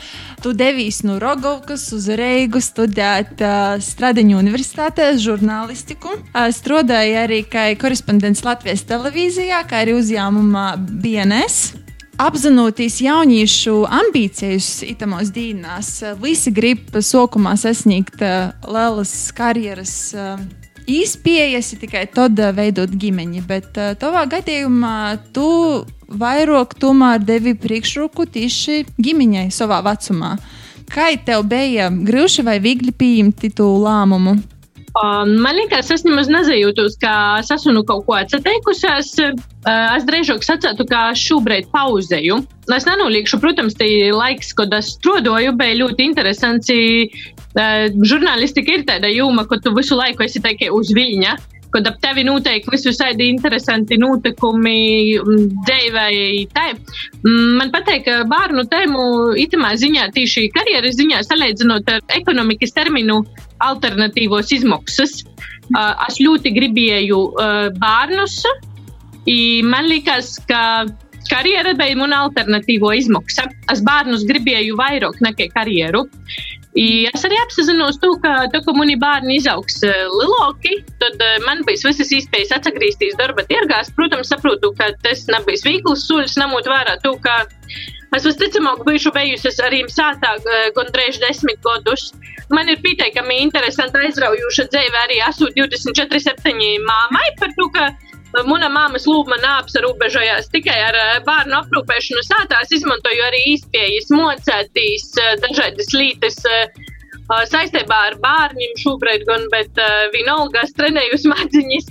tu 0.44 0.54
devies 0.58 1.04
no 1.08 1.20
Rogovkas 1.22 1.86
uz 1.96 2.10
Reigu 2.20 2.62
studēt 2.63 3.44
uh, 3.44 3.78
Stradiņu 3.84 4.39
universitātē 4.42 5.13
žurnālistiku. 5.22 6.18
Uh, 6.18 6.50
strādāji 6.56 7.16
arī 7.22 7.44
kā 7.48 7.70
korespondents 7.80 8.44
Latvijas 8.48 8.86
televīzijā, 8.89 9.63
kā 9.70 9.86
arī 9.86 9.96
uzņēmumā 10.02 10.68
BNS. 10.82 11.83
Apzinoties 12.24 13.02
jauniešu 13.04 13.82
ambīcijas 13.92 14.68
itamos 14.88 15.28
dīnās, 15.36 15.90
uh, 16.06 16.14
visi 16.22 16.54
grib 16.56 16.94
sākumā 16.96 17.58
sasniegt 17.60 18.22
uh, 18.24 18.54
lielas 18.64 19.12
karjeras. 19.36 19.96
Uh, 20.16 20.38
Īspējas 20.88 21.74
tikai 21.80 22.06
tad 22.12 22.40
veidot 22.56 22.92
ģimeni, 23.00 23.40
bet 23.48 23.70
tavā 24.00 24.26
gadījumā 24.28 24.96
tu 25.32 25.46
vairāk 26.12 26.76
tomēr 26.76 27.24
devi 27.24 27.54
priekšroku 27.56 28.26
tieši 28.34 28.82
ģimeņai 29.00 29.46
savā 29.56 29.80
vecumā. 29.86 30.34
Kā 30.92 31.08
tev 31.24 31.46
bija 31.48 31.88
grūti 31.88 32.44
vai 32.44 32.58
viegli 32.64 32.92
pieņemt 32.92 33.48
to 33.56 33.70
lēmumu? 33.86 34.36
Um, 34.94 35.40
man 35.42 35.56
liekas, 35.58 35.88
es 35.90 36.04
nemaz 36.06 36.28
nezajūtos, 36.30 37.00
ka 37.02 37.12
es 37.42 37.48
esmu 37.54 37.72
nu 37.74 37.82
kaut 37.88 38.04
ko 38.06 38.14
atteikusies. 38.20 39.10
Uh, 39.18 39.96
es 39.96 40.06
drīzāk 40.06 40.46
sacītu, 40.46 40.86
ka 40.90 41.08
šobrīd 41.18 41.72
pauzēju. 41.74 42.38
Es 42.76 42.86
nenoliekšu, 42.86 43.40
protams, 43.42 43.74
tie 43.80 44.12
laiks, 44.14 44.54
kad 44.54 44.76
es 44.78 44.92
strādāju, 44.94 45.56
bija 45.58 45.80
ļoti 45.82 46.06
interesants. 46.12 46.70
Uh, 46.70 47.90
žurnālistika 48.06 48.78
ir 48.78 48.86
tāda 48.86 49.10
joma, 49.10 49.48
ka 49.50 49.58
tu 49.66 49.74
visu 49.74 49.98
laiku 49.98 50.28
esi 50.28 50.44
tikai 50.44 50.70
uz 50.74 50.94
viļņa. 50.94 51.34
Kad 51.74 51.88
ap 51.90 51.96
tevi 52.04 52.22
notiek 52.28 52.68
visvisādi 52.70 53.32
interesanti 53.34 53.98
notikumi, 53.98 55.18
dzīvēji. 55.66 56.48
Man 57.26 57.72
patīk, 57.74 58.06
ka 58.06 58.20
bērnu 58.30 58.68
tēmu 58.70 59.06
itamā 59.42 59.74
ziņā, 59.82 60.10
tīši 60.14 60.50
karjeras 60.54 61.00
ziņā, 61.00 61.24
salīdzinot 61.26 61.90
ar 61.90 62.04
ekonomikas 62.20 62.76
terminu 62.78 63.24
alternatīvos 63.64 64.54
izmaksas. 64.54 65.24
Uh, 65.74 65.96
es 66.10 66.20
ļoti 66.22 66.52
gribēju 66.54 67.20
uh, 67.32 67.72
bērnus. 67.80 68.44
I 69.30 69.64
man 69.66 69.88
liekas, 69.88 70.36
ka 70.50 70.86
karjera 71.30 71.74
bija 71.80 71.98
mana 71.98 72.24
alternatīvo 72.28 72.92
izmaksa. 72.98 73.48
Es 73.72 73.82
bērnus 73.86 74.26
gribēju 74.30 74.78
vairāk 74.80 75.22
nekā 75.24 75.50
karjeru. 75.56 76.06
I 76.74 77.06
es 77.06 77.22
arī 77.28 77.38
apzinos 77.38 78.00
to, 78.02 78.16
ka, 78.24 78.48
to, 78.50 78.60
ka 78.66 78.74
mani 78.74 78.96
bērni 78.98 79.36
izaugs 79.38 79.76
uh, 79.86 80.08
lielāki, 80.10 80.80
tad 81.02 81.22
uh, 81.22 81.36
man 81.46 81.62
bija 81.68 81.92
visas 81.92 82.10
iespējas 82.18 82.56
atgriezties 82.58 83.14
darba 83.20 83.46
tirgās. 83.46 83.92
Protams, 83.94 84.32
saprotu, 84.34 84.72
ka 84.80 84.90
tas 85.06 85.28
nebija 85.30 85.62
viegls 85.68 86.08
solis, 86.08 86.34
ņemot 86.40 86.70
vērā 86.72 86.98
to, 87.06 87.14
ka 87.22 87.44
es 88.18 88.26
visticamāk 88.26 88.82
bijuši 88.88 89.14
bijusi 89.14 89.54
arī 89.68 89.84
sātā 89.94 90.34
uh, 90.40 90.64
gandrīz 90.74 91.22
desmit 91.22 91.62
gadus. 91.62 92.10
Man 92.54 92.70
ir 92.70 92.82
pietiekami 92.82 93.38
interesanti 93.46 94.02
aizraujoša 94.08 94.66
dzīve 94.74 95.04
arī 95.06 95.22
esmu 95.30 95.54
24-7 95.54 96.58
māmai 96.90 97.28
par 97.38 97.54
to, 97.54 97.70
ka 97.78 97.92
Mana 98.41 98.65
māmas 98.74 99.06
lūpa 99.06 99.38
neapsarobežojās 99.43 100.50
tikai 100.54 100.80
ar 100.88 100.98
eh, 100.98 101.19
bērnu 101.28 101.54
aprūpēšanu 101.60 102.24
sātās, 102.26 102.72
izmantoju 102.74 103.28
arī 103.28 103.43
īspējas, 103.52 104.10
mocētīs, 104.10 105.06
eh, 105.22 105.36
dažādas 105.43 105.93
lītes 105.93 106.39
eh, 106.50 106.82
saistībā 107.52 108.00
ar 108.10 108.17
bērniem 108.24 108.74
šobrīd, 108.82 109.24
gan, 109.30 109.46
bet 109.54 109.78
vienalgas 110.12 110.74
trenēju 110.76 111.22
smadziņas. 111.22 111.86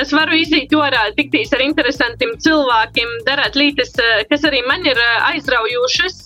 Es 0.00 0.14
varu 0.14 0.38
iziet 0.38 0.72
orā, 0.78 1.02
tiktīs 1.18 1.52
ar 1.52 1.60
interesantiem 1.66 2.32
cilvēkiem, 2.40 3.12
darīt 3.26 3.58
lietas, 3.60 3.92
kas 4.30 4.46
arī 4.48 4.62
man 4.66 4.86
ir 4.88 4.98
aizraujošas. 5.28 6.22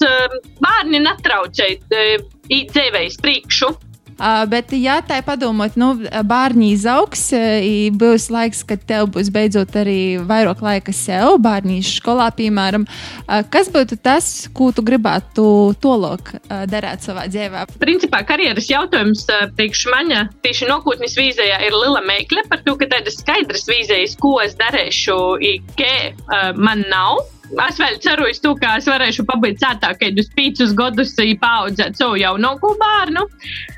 Bērni 0.63 1.03
netraucēt 1.03 1.99
īt 1.99 2.71
dzīvējas 2.77 3.19
priekšu. 3.25 3.73
Uh, 4.15 4.45
bet, 4.47 4.71
ja 4.79 5.01
tā 5.03 5.19
ir 5.19 5.25
padomāt, 5.27 5.75
nu, 5.81 5.89
bērni 6.29 6.71
izaugs, 6.77 7.27
uh, 7.35 7.65
būs 7.99 8.29
laiks, 8.31 8.63
kad 8.67 8.85
tev 8.87 9.09
būs 9.15 9.31
beidzot 9.35 9.75
arī 9.81 10.21
vairāk 10.23 10.63
laika 10.63 10.95
sev, 10.95 11.39
bērni 11.43 11.81
skolā, 11.83 12.29
piemēram. 12.37 12.87
Uh, 12.87 13.43
kas 13.51 13.73
būtu 13.75 13.99
tas, 14.05 14.31
ko 14.55 14.71
tu 14.75 14.85
gribētu 14.87 15.47
tolok 15.83 16.35
uh, 16.37 16.63
darīt 16.71 17.03
savā 17.07 17.27
dzīvē? 17.31 17.67
Principā 17.83 18.23
karjeras 18.29 18.71
jautājums 18.71 19.27
uh, 19.27 19.49
priekš 19.59 19.87
maņa 19.91 20.25
tieši 20.47 20.71
nokūtnes 20.71 21.19
vīzējā 21.19 21.61
ir 21.67 21.75
liela 21.75 22.05
meikle 22.07 22.47
par 22.51 22.63
to, 22.63 22.79
ka 22.79 22.91
tādas 22.95 23.19
skaidras 23.19 23.67
vīzējas, 23.71 24.19
ko 24.23 24.37
es 24.45 24.55
darīšu, 24.61 25.21
ikē 25.55 25.95
uh, 26.15 26.53
man 26.55 26.87
nav. 26.91 27.25
Es 27.69 27.77
vēl 27.79 27.99
ceru, 28.03 28.27
to, 28.43 28.55
ka 28.59 28.79
es 28.81 28.87
varēšu 28.89 29.27
pabeigt 29.29 29.61
cētā, 29.63 29.93
kad 30.01 30.19
uz 30.19 30.31
pīcis 30.35 30.73
gadus 30.79 31.13
paudzēt 31.41 31.99
savu 32.01 32.17
jaunāko 32.19 32.73
bērnu. 32.81 33.27
Mm, 33.29 33.74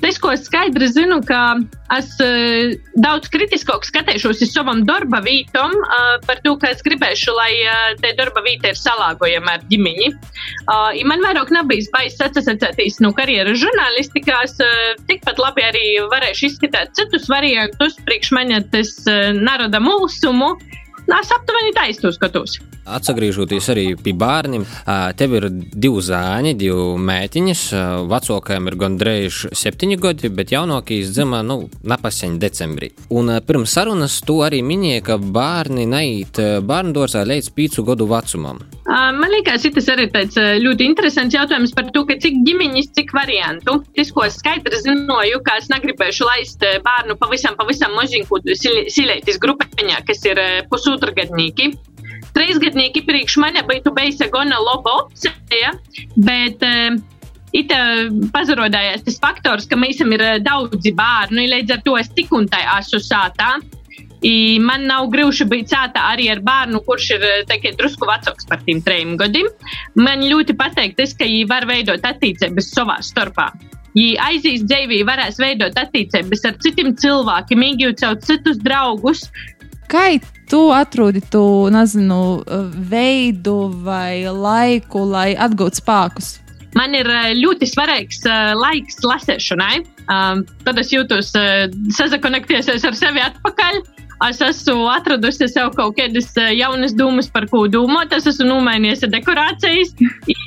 tas, 0.00 0.18
ko 0.20 0.32
es 0.34 0.44
skaidri 0.46 0.88
zinu, 0.90 1.18
ka 1.26 1.58
es 1.96 2.10
uh, 2.20 2.74
daudz 3.00 3.30
kritiskāk 3.32 3.86
skatīšos 3.88 4.42
uz 4.44 4.52
savam 4.52 4.84
darba 4.88 5.20
vītam, 5.24 5.72
uh, 5.72 6.16
par 6.26 6.42
to, 6.44 6.54
ka 6.60 6.72
es 6.74 6.84
gribēšu, 6.84 7.34
lai 7.36 7.50
te 8.02 8.12
darba 8.18 8.42
vīta 8.44 8.72
ir 8.72 8.78
salāgojama 8.78 9.56
ar 9.56 9.66
ģimeni. 9.70 10.12
Man 11.08 11.24
vairāk 11.24 11.52
nav 11.54 11.68
bijis 11.70 11.88
bailes 11.94 12.18
atsacēties 12.20 13.00
no 13.04 13.12
karjeras 13.16 13.60
žurnālistikā, 13.62 14.42
es 14.48 14.56
uh, 14.64 14.96
tikpat 15.10 15.40
labi 15.40 15.64
arī 15.66 15.86
varēšu 16.12 16.50
izskatīt 16.50 16.96
citus 16.98 17.28
variantus, 17.32 17.96
priekš 18.08 18.34
maņa 18.36 18.64
tas 18.72 18.92
narada 19.38 19.80
mulsumu. 19.82 20.54
Es 21.08 21.30
aptuveni 21.32 21.72
tā 21.72 21.88
izskatos. 21.88 22.58
Atgriežoties 22.88 23.68
arī 23.72 23.84
pie 24.00 24.14
bērniem, 24.16 24.64
tev 25.18 25.34
ir 25.38 25.48
divi 25.52 26.02
zāņi, 26.04 26.54
divi 26.58 26.86
mētiņas. 27.08 27.64
Vecākajam 28.08 28.70
ir 28.70 28.78
gandrīz 28.80 29.42
septiņi 29.52 29.98
gadi, 30.00 30.32
bet 30.32 30.54
jaunākais 30.54 31.12
dzimta 31.12 31.42
nu, 31.46 31.60
napaseņ 31.88 32.38
decembrī. 32.40 32.92
Un 33.12 33.34
pirms 33.44 33.76
sarunas 33.76 34.18
tu 34.24 34.40
arī 34.46 34.62
minēji, 34.64 35.04
ka 35.10 35.18
bērni 35.20 35.84
neiet 35.88 36.40
bērnu 36.64 36.96
dārzā 36.96 37.24
līdz 37.28 37.52
pīcu 37.56 37.84
gadu 37.88 38.08
vecumam. 38.10 38.62
Man 38.88 39.28
liekas, 39.34 39.66
tas 39.74 39.88
arī 39.92 40.06
tāds 40.12 40.38
ļoti 40.38 40.86
interesants 40.88 41.36
jautājums 41.36 41.74
par 41.76 41.90
to, 41.92 42.06
cik 42.08 42.40
ģimeņas, 42.46 42.88
cik 42.96 43.12
variantu. 43.16 43.82
Tas, 43.96 44.12
ko 44.14 44.24
es 44.24 44.38
skaidri 44.40 44.80
zināju, 44.80 45.42
ka 45.44 45.58
es 45.60 45.68
negribēšu 45.72 46.28
laist 46.28 46.64
bērnu 46.64 47.18
pavisam, 47.20 47.58
pavisam 47.58 47.92
maziņu 47.98 48.40
silētis 48.56 49.40
grupiņā, 49.42 50.00
kas 50.08 50.24
ir 50.30 50.40
pusotragadnieki 50.72 51.74
trīsgadnieki 52.36 53.04
priekš 53.06 53.38
mani 53.42 53.62
būtu 53.68 53.94
bijusi 53.96 54.28
gana 54.32 54.58
laba 54.62 54.98
opcija, 55.04 55.76
bet 56.16 56.66
uh, 56.66 56.98
It 57.56 57.72
pazarodājās 58.34 59.06
tas 59.06 59.16
faktors, 59.22 59.66
ka 59.68 59.76
mēs 59.80 59.96
esam 59.96 60.12
daudzi 60.44 60.92
bērni, 60.96 61.46
līdz 61.48 61.78
ar 61.78 61.84
to 61.86 61.96
es 61.96 62.10
tik 62.12 62.32
un 62.36 62.48
tā 62.50 62.60
esmu 62.76 63.00
sātā. 63.00 63.56
I 64.26 64.58
man 64.58 64.84
nav 64.90 65.06
grūti 65.12 65.46
būt 65.48 65.70
sātā 65.70 66.02
arī 66.12 66.26
ar 66.32 66.42
bērnu, 66.44 66.82
kurš 66.84 67.12
ir 67.14 67.26
teikie, 67.48 67.72
drusku 67.78 68.06
vecāks 68.08 68.48
par 68.50 68.60
tiem 68.66 68.82
trim 68.84 69.14
gadiem. 69.16 69.46
Man 69.96 70.26
ļoti 70.26 70.58
patīk 70.58 70.96
tas, 70.98 71.14
ka 71.14 71.24
viņi 71.24 71.46
var 71.48 71.68
veidot 71.70 72.04
attiecības 72.04 72.72
savā 72.74 72.98
starpā. 73.06 73.52
Ja 73.96 74.28
aizies 74.28 74.66
dzīvī, 74.66 75.00
varēs 75.06 75.38
veidot 75.40 75.78
attiecības 75.78 76.44
ar 76.50 76.58
citiem 76.62 76.92
cilvēkiem, 76.98 77.64
iegūt 77.70 78.02
sev 78.02 78.18
citus 78.26 78.58
draugus. 78.60 79.24
Kā 79.88 80.10
tu 80.50 80.60
atrodi 80.74 81.22
to 81.32 81.68
nezinu, 81.72 82.42
veidu 82.90 83.60
vai 83.84 84.26
laiku, 84.26 85.04
lai 85.08 85.32
atgūtu 85.36 85.82
spēkus? 85.82 86.36
Man 86.76 86.94
ir 86.96 87.08
eh, 87.10 87.30
ļoti 87.38 87.68
svarīgs 87.68 88.24
uh, 88.28 88.52
laiks 88.58 89.00
lasēšanai. 89.04 89.84
Um, 90.08 90.42
tad 90.64 90.80
es 90.80 90.92
jūtos 90.92 91.32
uh, 91.36 91.68
sazakonekties 91.96 92.68
ar 92.72 92.96
sevi 92.96 93.24
atpakaļ. 93.24 93.80
Es 94.26 94.40
esmu 94.42 94.88
atradusi 94.90 95.46
sev 95.46 95.70
kaut 95.76 95.94
kādas 95.94 96.32
jaunas 96.34 96.94
domas, 96.98 97.28
par 97.30 97.46
ko 97.52 97.68
domāt. 97.70 98.10
Es 98.16 98.26
esmu 98.26 98.48
nomainījis 98.48 99.06
dekorācijas. 99.12 99.92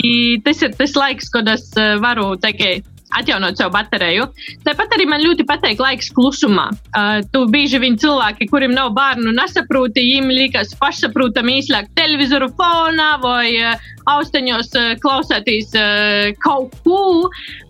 I, 0.04 0.42
tas 0.44 0.60
ir 0.66 0.76
tas 0.76 0.98
laiks, 1.00 1.32
kad 1.32 1.48
es 1.48 1.70
varu 2.04 2.34
teikt, 2.44 2.91
atjaunot 3.18 3.60
savu 3.60 3.74
bateriju. 3.76 4.28
Tāpat 4.66 4.96
arī 4.96 5.08
man 5.10 5.24
ļoti 5.24 5.46
patīk 5.48 5.82
laiks 5.82 6.12
klusumā. 6.16 6.70
Uh, 6.92 7.22
tu 7.34 7.46
bieži 7.52 7.82
vien 7.82 7.98
cilvēki, 8.00 8.50
kuriem 8.52 8.76
nav 8.76 8.94
bērnu, 8.98 9.34
nesaproti, 9.36 10.04
viņiem 10.04 10.32
liekas 10.36 10.76
pašsaprotami 10.80 11.60
izslēgt 11.62 11.96
televizoru 11.98 12.52
fonā 12.58 13.16
vai 13.24 13.48
uh, 13.60 13.90
austiņos 14.12 14.72
uh, 14.78 14.94
klausēties 15.02 15.76
uh, 15.78 16.32
kaut 16.44 16.76
ko, 16.86 17.30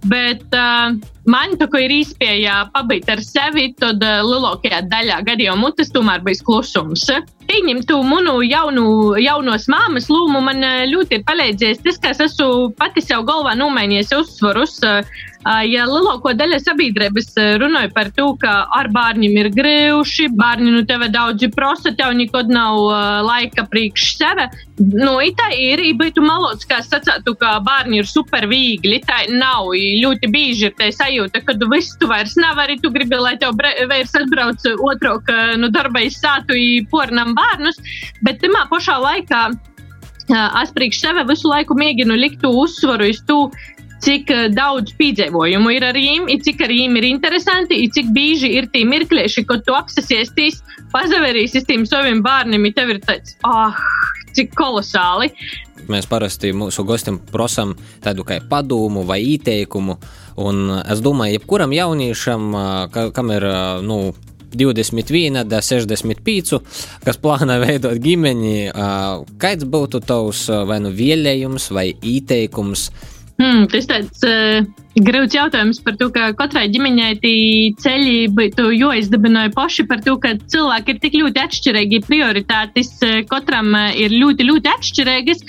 bet 0.10 0.43
uh, 0.56 0.93
man 1.30 1.58
tā 1.60 1.67
kā 1.71 1.84
ir 1.86 1.93
iespēja 1.99 2.65
pabeigt 2.73 3.10
ar 3.12 3.21
sevi, 3.25 3.71
tad 3.80 4.04
uh, 4.06 4.21
lielākajā 4.25 4.84
daļā 4.91 5.21
gadījumā 5.27 5.73
tas 5.77 5.91
tomēr 5.93 6.23
bija 6.25 6.43
klusums. 6.47 7.08
Pieņemtu 7.51 7.97
manu 8.08 8.38
jaunu, 8.45 8.86
jaunos 9.19 9.67
māmas 9.71 10.08
lūmu 10.12 10.39
man 10.45 10.63
ļoti 10.88 11.19
ir 11.19 11.25
palīdzējis 11.27 11.84
tas, 11.84 11.99
ka 11.99 12.13
es 12.15 12.23
esmu 12.30 12.71
pati 12.80 13.04
sev 13.04 13.25
galvā 13.27 13.58
nomainījis 13.60 14.15
uzsvarus. 14.21 14.80
Uh, 14.86 15.27
Ja 15.41 15.88
lielāko 15.89 16.36
daļu 16.38 16.60
sabiedrības 16.62 17.32
runāja 17.58 17.89
par 17.95 18.12
to, 18.13 18.27
ka 18.41 18.51
ar 18.77 18.91
bērniem 18.93 19.39
ir 19.41 19.47
grūti, 19.56 20.27
bērni 20.38 20.69
nu 20.75 20.84
tevi 20.86 21.08
daudzi 21.10 21.49
prasa, 21.49 21.89
tev 21.97 22.13
nekad 22.13 22.51
nav 22.54 22.77
laika 23.25 23.65
priekš 23.71 24.06
sevi. 24.19 24.45
Nu, 24.93 25.15
tā 25.38 25.47
ir, 25.58 25.82
būtu 25.97 26.21
malots, 26.21 26.67
kā 26.69 26.84
sacītu, 26.86 27.34
ka 27.41 27.56
bērni 27.65 28.04
ir 28.04 28.10
super 28.10 28.45
viegli. 28.51 29.01
Tā 29.08 29.23
nav. 29.34 29.71
Ļoti 29.73 30.30
bieži 30.30 30.69
ir 30.69 30.77
tā 30.77 30.91
sajūta, 30.93 31.41
ka 31.45 31.58
tu 31.58 31.69
viss 31.73 31.97
tu 31.97 32.10
vairs 32.12 32.38
nevari, 32.38 32.77
tu 32.82 32.93
gribi, 32.93 33.17
lai 33.17 33.34
tev 33.41 33.58
vairs 33.89 34.13
atbrauc 34.17 34.62
otro, 34.77 35.17
ka 35.25 35.58
nu, 35.58 35.73
darba 35.73 36.06
izsātu 36.06 36.58
pornam 36.93 37.34
bērnus, 37.38 37.82
bet 38.21 38.41
tamā 38.45 38.67
pašā 38.69 39.01
laikā. 39.01 39.43
Es 40.62 40.69
priekš 40.71 41.01
sevi 41.01 41.25
visu 41.27 41.49
laiku 41.49 41.75
mēģinu 41.75 42.15
likt 42.15 42.45
uzsvaru 42.45 43.10
uz 43.10 43.19
to, 43.27 43.47
cik 44.01 44.31
eh, 44.33 44.45
daudz 44.53 44.95
piedzīvojumu 44.99 45.73
ir 45.75 45.85
ar 45.87 45.97
viņiem, 45.97 46.29
cik 46.45 46.63
ar 46.65 46.73
viņiem 46.73 46.99
ir 46.99 47.09
interesanti, 47.11 47.81
cik 47.93 48.11
bieži 48.15 48.51
ir 48.57 48.69
tie 48.73 48.83
mirklīši, 48.89 49.45
kad 49.49 49.65
tu 49.67 49.75
apsēsties, 49.77 50.61
pazaverīsi 50.93 51.65
tiem 51.67 51.85
saviem 51.89 52.23
bērniem, 52.25 52.69
un 52.69 52.77
tev 52.77 52.95
ir 52.95 53.01
tāds, 53.05 53.37
ah, 53.47 53.77
cik 54.35 54.55
kolosāli. 54.57 55.31
Mēs 55.91 56.07
parasti 56.07 56.51
mūsu 56.55 56.85
gostiem 56.87 57.17
prasām 57.31 57.75
tādu 58.03 58.25
kā 58.27 58.39
padomu 58.49 59.03
vai 59.07 59.19
ieteikumu. 59.25 59.97
Un 60.41 60.69
es 60.79 61.01
domāju, 61.03 61.39
jebkuram 61.39 61.73
jauniešam, 61.75 62.53
ka, 62.93 63.09
kam 63.15 63.33
ir 63.33 63.43
nu, 63.83 63.97
21, 64.55 65.41
65, 65.49 66.59
kas 67.05 67.19
plāno 67.21 67.57
veidot 67.63 67.99
ģimeni, 68.01 68.71
kāds 69.41 69.67
būtu 69.67 70.03
tavs 70.05 70.45
vai 70.69 70.79
nu 70.83 70.93
vēlējums 70.95 71.71
vai 71.75 71.89
ieteikums 71.91 72.89
Hmm, 73.41 73.63
tas 73.71 73.88
tāds 73.89 74.21
uh, 74.27 74.62
grūts 75.01 75.34
jautājums 75.34 75.80
par 75.82 75.95
to, 75.97 76.12
ka 76.13 76.27
katrai 76.38 76.67
ģimenei 76.69 77.15
tie 77.23 77.71
ceļi 77.82 78.27
būtu 78.38 78.67
jāizdabinoja 78.75 79.49
paši 79.56 79.88
par 79.89 80.04
to, 80.06 80.13
ka 80.21 80.36
cilvēki 80.54 80.93
ir 80.93 80.99
tik 81.01 81.17
ļoti 81.17 81.41
atšķirīgi, 81.41 82.04
prioritātes 82.06 82.91
uh, 83.08 83.23
katram 83.32 83.73
uh, 83.73 83.89
ir 83.97 84.13
ļoti, 84.13 84.45
ļoti 84.45 84.73
atšķirīgas. 84.75 85.41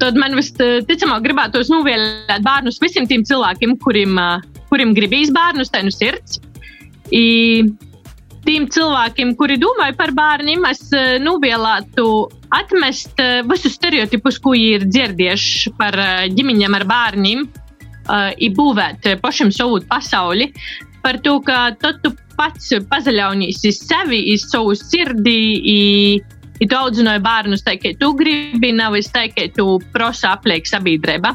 Tad 0.00 0.16
man 0.18 0.38
visticamāk 0.38 1.20
gribētos 1.26 1.68
novēlēt 1.70 2.40
bērnus 2.46 2.80
visiem 2.82 3.04
tiem 3.10 3.26
cilvēkiem, 3.28 3.76
kuriem, 3.84 4.16
kuriem 4.72 4.96
gribīs 4.96 5.30
bērnus, 5.34 5.70
tai 5.70 5.84
nu 5.86 5.92
sirds. 5.94 6.40
I, 7.14 7.62
tiem 8.44 8.66
cilvēkiem, 8.70 9.34
kuri 9.38 9.56
domāja 9.60 9.94
par 9.98 10.12
bērniem, 10.14 10.64
es 10.68 10.82
eh, 10.94 11.16
novēlētu 11.22 12.06
atmest 12.54 13.20
eh, 13.22 13.40
visus 13.48 13.76
stereotipus, 13.78 14.38
ko 14.42 14.54
ir 14.56 14.86
dzirdējuši 14.88 15.74
par 15.78 15.98
eh, 16.00 16.26
ģimeņiem 16.34 16.80
ar 16.80 16.88
bērniem, 16.90 17.46
būvēt 18.04 19.06
pašam 19.22 19.48
savu 19.48 19.78
pasauli. 19.88 20.50
Par 21.00 21.16
to, 21.24 21.38
ka 21.40 21.70
tad 21.80 22.02
tu 22.04 22.10
pats 22.36 22.74
pazaļaunies 22.90 23.62
sevi, 23.78 24.18
savu 24.36 24.74
sirdī. 24.76 26.20
Ja 26.60 26.68
tu 26.68 26.76
audzināji 26.76 27.22
bērnus 27.24 27.64
tā, 27.64 27.78
ka 27.80 27.94
tu 27.96 28.10
gribi, 28.18 28.74
nevis 28.76 29.08
tā, 29.12 29.24
ka 29.32 29.46
tu 29.56 29.78
prasa 29.96 30.34
apliek 30.36 30.68
sabiedrība. 30.68 31.32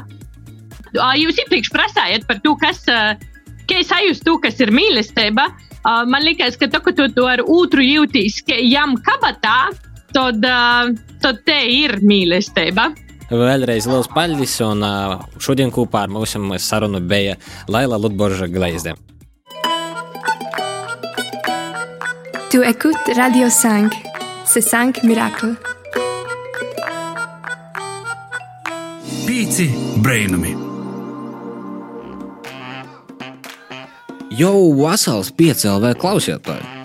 Jūs 0.94 1.42
iepriekš 1.42 1.72
prasājat 1.74 2.28
par 2.30 2.38
to, 2.46 2.54
kas, 2.62 2.84
kā 2.86 3.82
es 3.82 3.90
sajūtu 3.90 4.28
to, 4.28 4.36
kas 4.46 4.62
ir 4.62 4.70
mīlestība. 4.74 5.48
Uh, 5.50 5.69
man 5.84 6.24
liekas, 6.24 6.58
ka 6.60 6.68
to, 6.68 6.80
ka 6.84 6.92
tu 6.92 7.08
to 7.14 7.26
ar 7.28 7.42
otru 7.44 7.84
jūties, 7.84 8.40
ka 8.46 8.56
jām 8.56 8.96
kabatā, 9.04 9.70
tad, 10.14 10.44
uh, 10.44 10.90
tad 11.22 11.44
te 11.46 11.60
ir 11.70 12.00
mīlestība. 12.04 12.90
Vēlreiz 13.30 13.86
liels 13.86 14.08
paldies, 14.10 14.56
un 14.66 14.82
uh, 14.82 15.20
šodien 15.38 15.70
kopā 15.70 16.04
ar 16.06 16.10
mums 16.10 16.34
sarunu 16.66 17.00
bija 17.00 17.36
Laila 17.68 17.98
Lutborža 17.98 18.50
Gleizde. 18.50 18.96
Tu 22.50 22.64
écoutes 22.64 23.14
Radio 23.14 23.48
5, 23.48 23.92
c'est 24.44 24.60
5 24.60 25.04
miracles. 25.04 25.54
Pīci 29.26 29.70
brainami! 30.02 30.69
Jau 34.30 34.70
vesels 34.78 35.32
piecēlē 35.34 35.94
klausītāji. 35.98 36.76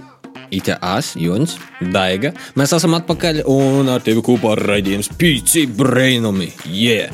Ita 0.55 0.77
As, 0.81 1.15
Juns, 1.19 1.57
Daiga. 1.81 2.31
Mēs 2.55 2.75
esam 2.77 2.95
atpakaļ 2.99 3.41
un 3.49 3.89
ar 3.91 4.03
tevi 4.05 4.21
kopā 4.23 4.53
raidījums 4.59 5.09
Pīci 5.19 5.65
Brainumi. 5.67 6.51
Yeah! 6.69 7.11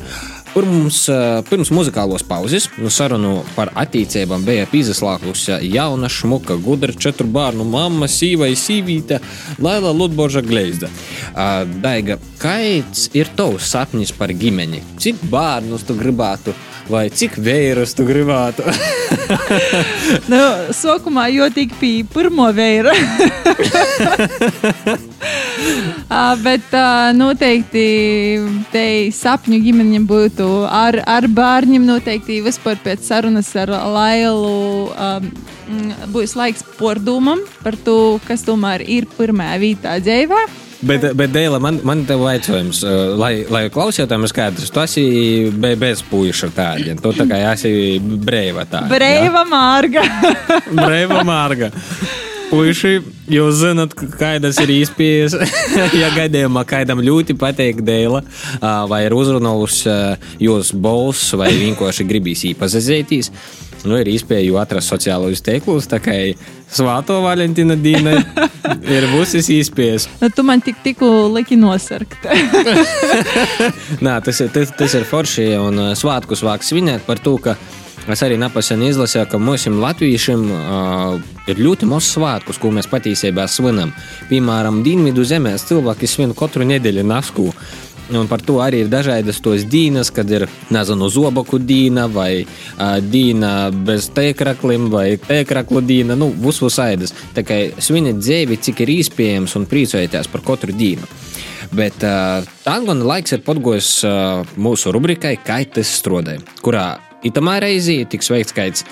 Pirms, 0.52 1.06
pirms 1.48 1.70
muzikālos 1.72 2.20
pauzes 2.28 2.66
sarunu 2.92 3.38
par 3.56 3.70
attīstībām 3.82 4.44
bija 4.44 4.66
pīzeslākusi 4.68 5.56
jauna 5.72 6.10
šmuka, 6.12 6.58
gudra 6.60 6.92
četru 6.92 7.24
bērnu 7.32 7.64
mamma, 7.64 8.04
sīva 8.04 8.50
sīvīte, 8.52 9.16
Laila 9.64 9.94
Ludboža 9.96 10.44
Gleizda. 10.44 10.92
Daiga, 11.80 12.18
kāds 12.42 13.08
ir 13.16 13.32
tavs 13.32 13.72
sapnis 13.72 14.12
par 14.12 14.36
ģimeni? 14.36 14.84
Cik 15.00 15.24
bērnus 15.32 15.88
tu 15.88 15.96
gribētu? 15.96 16.52
Vai 16.90 17.06
cik 17.10 17.36
vērus 17.42 17.94
tu 17.98 18.06
gribētu? 18.08 18.64
nu, 20.32 20.40
sākumā 20.74 21.28
jau 21.32 21.48
tik 21.54 21.74
bija 21.80 22.06
pirmo 22.12 22.48
vēra. 22.56 22.94
Bet 26.42 26.74
noteikti 27.16 27.84
te 28.72 28.84
sapņu 29.14 29.60
ģimeņiem 29.64 30.04
būtu 30.08 30.48
ar, 30.68 30.98
ar 31.08 31.28
bērniem. 31.30 31.84
Noteikti 31.86 32.40
vispār 32.44 32.80
pēc 32.82 33.06
sarunas 33.06 33.50
ar 33.56 33.70
Lailu 33.70 34.90
um, 34.90 35.30
būs 36.12 36.36
laiks 36.38 36.66
pordomam 36.78 37.40
par 37.62 37.78
to, 37.86 38.18
kas 38.26 38.44
tomēr 38.46 38.84
ir 38.84 39.08
pirmā 39.16 39.54
vietā 39.62 39.96
dzīvē. 40.02 40.42
Bet, 40.82 41.04
bet 41.14 41.30
Dēlā, 41.30 41.60
man, 41.62 41.78
man 41.86 42.02
te 42.08 42.16
jautājums, 42.18 42.82
uh, 42.82 43.12
lai, 43.18 43.44
lai 43.52 43.66
klausītājiem 43.72 44.26
ir 44.26 44.32
skaidrs, 44.32 44.72
tu 44.74 44.82
esi 44.82 45.04
bez 45.78 46.02
puiša 46.10 46.50
tādiem. 46.56 46.98
Tu 47.02 47.14
tā 47.14 47.26
kā 47.30 47.38
esi 47.52 48.00
brīva 48.02 48.66
tāda. 48.66 48.90
Brīva 48.90 49.44
mārga. 49.46 50.02
brīva 50.82 51.22
mārga. 51.26 51.70
Puiši, 52.52 52.98
jūs 53.32 53.62
zināt, 53.62 53.94
kādas 54.18 54.58
ir 54.60 54.74
īspējas. 54.74 55.38
ja 56.02 56.10
gadījumā 56.12 56.66
kādam 56.68 57.00
ļoti 57.04 57.38
patīk 57.38 57.80
dēla, 57.86 58.24
uh, 58.26 58.82
vai 58.90 59.04
ir 59.06 59.14
uzrunājusi 59.16 59.86
uh, 59.88 60.32
jūsu 60.42 60.82
balss, 60.82 61.30
vai 61.38 61.52
vienkārši 61.62 62.08
gribīs 62.10 62.42
īpazīties 62.50 63.30
Nu, 63.88 63.96
ir 63.98 64.08
iespēja 64.12 64.62
atrast 64.62 64.92
sociālos 64.92 65.42
tīklus, 65.44 65.88
tā 65.90 65.98
kā 66.02 66.14
Svāto 66.72 67.18
Valentīna 67.24 67.76
Dīna 67.76 68.14
ir 68.96 69.08
būsis 69.12 69.50
iespējas. 69.52 70.08
Nu, 70.22 70.30
tu 70.32 70.44
man 70.46 70.62
tik 70.64 70.78
tikko 70.84 71.10
liki 71.34 71.58
nosarkt. 71.60 72.24
Nā, 74.04 74.18
tas, 74.24 74.40
ir, 74.40 74.52
tas, 74.54 74.72
tas 74.78 74.96
ir 74.98 75.06
forši 75.08 75.52
un 75.58 75.88
uh, 75.88 75.92
svātkus 75.98 76.44
vāk 76.46 76.64
svinēt 76.66 77.04
par 77.08 77.20
to, 77.22 77.36
ka 77.42 77.56
es 78.10 78.22
arī 78.24 78.38
nepasen 78.40 78.82
izlasīju, 78.86 79.28
ka 79.30 79.42
mums 79.42 79.66
latviešiem 79.66 80.46
uh, 80.48 81.18
ir 81.50 81.62
ļoti 81.62 81.90
maz 81.90 82.08
svātkus, 82.14 82.58
ko 82.62 82.72
mēs 82.74 82.90
patiesībā 82.90 83.46
svinam. 83.50 83.92
Piemēram, 84.30 84.82
Dienvidu 84.86 85.26
zemēs 85.26 85.66
cilvēki 85.68 86.10
svin 86.10 86.34
katru 86.38 86.66
nedēļu 86.70 87.06
nasku. 87.06 87.50
Un 88.12 88.28
par 88.28 88.42
to 88.44 88.58
arī 88.60 88.82
ir 88.84 88.90
dažādas 88.92 89.40
tos 89.44 89.64
dīnas, 89.68 90.10
kad 90.14 90.30
ir 90.30 90.46
nezinu, 90.74 91.08
zobaku 91.12 91.60
dīna 91.62 92.08
vai 92.12 92.44
uh, 92.44 92.98
dīna 93.00 93.70
bez 93.86 94.10
tēkraklim 94.12 94.90
vai 94.92 95.06
tēkraklu 95.22 95.82
dīna. 95.88 96.16
Nu, 96.18 96.28
visus 96.44 96.78
aidas. 96.82 97.14
Tā 97.36 97.44
kā 97.46 97.60
sviniet 97.82 98.20
dzīvi, 98.20 98.60
cik 98.62 98.84
ir 98.84 98.96
iespējams 98.98 99.56
un 99.60 99.68
priecājieties 99.70 100.28
par 100.32 100.44
katru 100.44 100.76
dīnu. 100.76 101.08
Bet 101.72 102.04
uh, 102.04 102.44
gan 102.66 103.06
laiks 103.06 103.32
ir 103.32 103.44
podgojis 103.46 103.94
uh, 104.04 104.42
mūsu 104.60 104.92
rubrikai 104.92 105.38
Kā 105.42 105.62
tas 105.64 105.88
strādāja, 106.00 106.42
kurā 106.60 106.86
itamā 107.24 107.58
reizē 107.62 108.02
tiks 108.10 108.30
veikts 108.32 108.56
kāds 108.56 108.84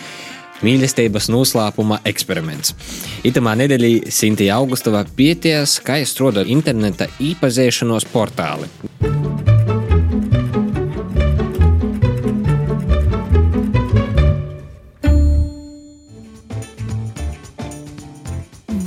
mīlestības 0.66 1.30
noslēpuma 1.32 2.00
eksperiments. 2.08 2.74
Itamā 3.26 3.56
nedēļā 3.60 4.12
Sintīna 4.12 4.60
Augustava 4.60 5.04
pieties, 5.16 5.78
kā 5.84 6.00
strādā 6.04 6.46
interneta 6.46 7.10
īpazīšanos 7.20 8.08
portāli. 8.12 8.70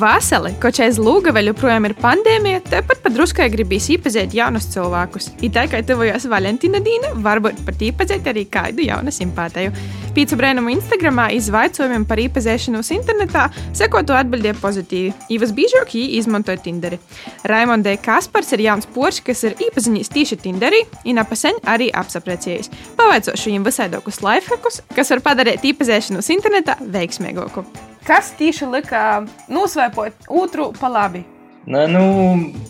Vasali, 0.04 0.50
koč 0.60 0.82
aiz 0.84 0.98
lūga 1.00 1.32
vēl 1.32 1.48
joprojām 1.54 1.86
ir 1.88 1.94
pandēmija, 1.96 2.60
tepat 2.68 3.00
pat 3.06 3.14
druskai 3.16 3.46
gribīs 3.54 3.86
iepazīt 3.94 4.34
jaunus 4.36 4.66
cilvēkus. 4.74 5.30
It 5.40 5.54
tā 5.56 5.64
kā 5.72 5.80
tuvojās 5.88 6.26
Valentīna 6.28 6.82
Dīna, 6.84 7.14
varbūt 7.24 7.62
pat 7.64 7.80
iepazīt 7.88 8.28
arī 8.28 8.44
kādu 8.52 8.84
jaunu 8.84 9.14
simpātiju. 9.16 9.72
Pīcu 10.18 10.40
brēnumu 10.42 10.74
Instagramā 10.74 11.30
izvaicojumiem 11.38 12.04
par 12.10 12.20
iepazīšanos 12.20 12.92
internetā, 12.98 13.46
sekotu 13.72 14.18
atbildēja 14.18 14.58
pozitīvi. 14.60 15.14
Īvas 15.38 15.56
biežāk 15.56 15.96
jī 15.96 16.04
izmantoja 16.18 16.60
Tinderi. 16.66 17.00
Raimondē 17.48 17.96
Kaspars 18.04 18.52
ir 18.58 18.66
jauns 18.68 18.90
porš, 18.92 19.22
kas 19.30 19.46
ir 19.48 19.56
iepazinis 19.70 20.12
tieši 20.12 20.42
Tinderī, 20.44 20.84
un 21.08 21.24
apaseņ 21.24 21.64
arī 21.78 21.94
apsaprecējis. 22.04 22.74
Pavaicošu 23.00 23.54
viņam 23.54 23.72
visaidokus 23.72 24.20
lifehackus, 24.26 24.84
kas 25.00 25.16
var 25.16 25.24
padarīt 25.32 25.64
iepazīšanos 25.72 26.34
internetā 26.36 26.82
veiksmīgāku. 26.84 27.93
Kas 28.04 28.34
tieši 28.36 28.68
lika 28.68 29.02
nosvēpot 29.48 30.28
otru 30.28 30.72
pa 30.76 30.90
labi? 30.92 31.24
Nē, 31.72 31.86
nu, 31.88 32.02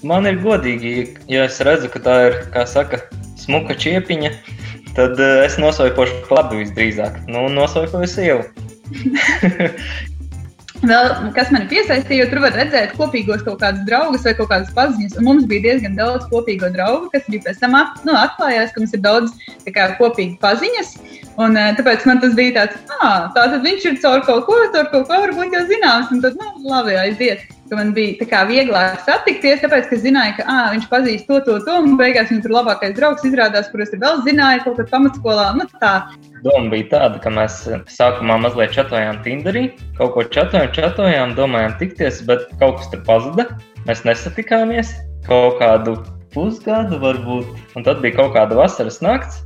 man 0.05 0.29
ir 0.29 0.37
godīgi, 0.43 0.91
ja 1.31 1.47
es 1.49 1.57
redzu, 1.65 1.89
ka 1.89 2.01
tā 2.05 2.17
ir, 2.27 2.35
kā 2.53 2.67
saka, 2.69 2.99
smuka 3.41 3.73
čiepiņa, 3.73 4.29
tad 4.93 5.17
uh, 5.17 5.41
es 5.41 5.57
nosvaipošu 5.57 6.19
pa 6.27 6.43
labi 6.43 6.61
visdrīzāk. 6.61 7.23
Nu, 7.25 7.47
nosvaipoju 7.49 8.11
sievu. 8.11 8.45
Vēl, 10.83 11.09
kas 11.35 11.51
man 11.53 11.69
piesaistīja, 11.71 12.25
tur 12.27 12.41
var 12.43 12.55
redzēt 12.57 12.97
kopīgos 12.97 13.45
kaut 13.45 13.61
kādus 13.61 13.85
draugus 13.87 14.25
vai 14.27 14.33
kaut 14.35 14.49
kādas 14.51 14.73
paziņas. 14.75 15.15
Un 15.19 15.27
mums 15.29 15.45
bija 15.47 15.63
diezgan 15.69 15.95
daudz 15.95 16.25
kopīgo 16.31 16.67
draugu, 16.73 17.07
kas 17.13 17.23
bija 17.31 17.45
pēc 17.45 17.61
tam 17.61 17.77
at, 17.79 18.01
nu, 18.03 18.11
atklājās, 18.19 18.73
ka 18.75 18.83
mums 18.83 18.95
ir 18.97 19.03
daudz 19.05 19.31
kā, 19.69 19.87
kopīgi 19.99 20.35
paziņas. 20.43 20.91
Un, 21.39 21.55
tāpēc 21.79 22.03
man 22.09 22.19
tas 22.19 22.35
bija 22.35 22.57
tāds, 22.57 22.95
ah, 22.99 23.31
tā 23.31 23.47
tad 23.53 23.63
viņš 23.63 23.87
ir 23.89 23.99
caur 24.03 24.25
kaut 24.27 24.43
ko, 24.49 24.59
caur 24.75 24.91
kaut 24.91 25.07
ko 25.07 25.21
varbūt 25.23 25.55
jau 25.55 25.63
zināms. 25.71 26.11
Un 26.11 26.19
tad, 26.25 26.35
nu, 26.41 26.51
labi, 26.67 26.99
aiziet. 26.99 27.47
Ka 27.73 27.77
man 27.79 27.89
bija 27.95 28.25
kā, 28.29 28.39
vieglāk 28.45 28.99
satikties, 29.01 29.63
tāpēc, 29.63 29.87
ka 29.89 29.97
zināju, 29.97 30.35
ka 30.37 30.43
ah, 30.45 30.65
viņš 30.75 30.83
pazīst 30.91 31.23
to, 31.25 31.39
to, 31.41 31.55
to. 31.65 31.77
Un 31.81 31.95
beigās 31.97 32.27
viņam 32.29 32.43
tur 32.43 32.53
labākais 32.53 32.93
draugs 32.93 33.25
izrādās, 33.25 33.71
kurus 33.71 33.89
vēl 33.97 34.19
zināju 34.27 34.61
kaut 34.67 34.77
kad 34.77 34.91
pamatskolā. 34.91 35.47
Nu, 35.57 35.65
tā. 35.81 35.93
Doma 36.45 36.69
bija 36.69 36.85
tāda, 36.91 37.17
ka 37.23 37.33
mēs 37.33 37.55
sākumā 37.89 38.37
mazliet 38.43 38.75
čatojām 38.77 39.23
Tinderī, 39.25 39.63
kaut 39.97 40.13
ko 40.13 40.27
čatojām, 40.37 40.69
čatojām, 40.77 41.33
domājām 41.39 41.73
tikties, 41.81 42.21
bet 42.29 42.45
kaut 42.61 42.77
kas 42.77 42.93
tur 42.93 43.01
pazuda. 43.09 43.47
Mēs 43.89 44.05
nesatikāmies 44.05 44.93
kaut 45.25 45.57
kādu 45.57 45.97
pusgadu 46.37 47.01
varbūt, 47.01 47.57
un 47.73 47.89
tad 47.89 48.05
bija 48.05 48.19
kaut 48.21 48.37
kāda 48.37 48.61
vasaras 48.61 49.01
nakts. 49.01 49.41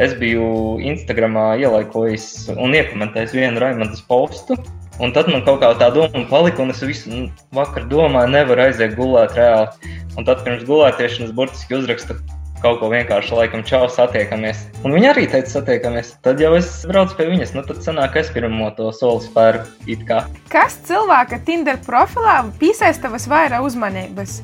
Es 0.00 0.16
biju 0.16 0.80
Instagramā 0.80 1.50
ielaikojis 1.60 2.54
un 2.56 2.72
iekomentējis 2.72 3.36
vienu 3.36 3.60
Raimondas 3.60 4.00
postu. 4.08 4.56
Un 5.00 5.14
tad 5.16 5.30
man 5.32 5.40
kaut 5.46 5.62
kā 5.62 5.70
tā 5.80 5.88
doma 5.94 6.26
palika, 6.28 6.60
un 6.60 6.74
es 6.74 6.82
visu 6.84 7.22
vakaru 7.56 7.88
domāju, 7.88 8.34
nevaru 8.34 8.66
aiziet 8.66 8.98
gulēt 8.98 9.32
reāli. 9.38 9.94
Un 10.20 10.28
tad 10.28 10.44
pirms 10.44 10.66
gulētiešanas 10.68 11.32
burtiski 11.32 11.78
uzrakstu 11.78 12.18
kaut 12.60 12.82
ko 12.82 12.90
vienkārši, 12.92 13.32
laikam, 13.38 13.64
čau, 13.64 13.86
satiekamies. 13.88 14.66
Un 14.84 14.92
viņa 14.92 15.14
arī 15.14 15.24
teica, 15.32 15.54
satiekamies. 15.54 16.12
Tad 16.26 16.42
jau 16.44 16.52
es 16.58 16.68
braucu 16.88 17.16
pie 17.16 17.30
viņas, 17.30 17.54
nu 17.56 17.64
tad 17.64 17.80
sanāk, 17.86 18.18
es 18.20 18.28
pirmo 18.34 18.68
to 18.76 18.90
soli 18.92 19.24
spēru 19.24 19.64
it 19.88 20.04
kā. 20.08 20.26
Kas 20.52 20.76
cilvēka 20.88 21.40
Tinder 21.48 21.80
profilā 21.86 22.42
piesaista 22.60 23.08
visvairāk 23.12 23.64
uzmanības? 23.64 24.42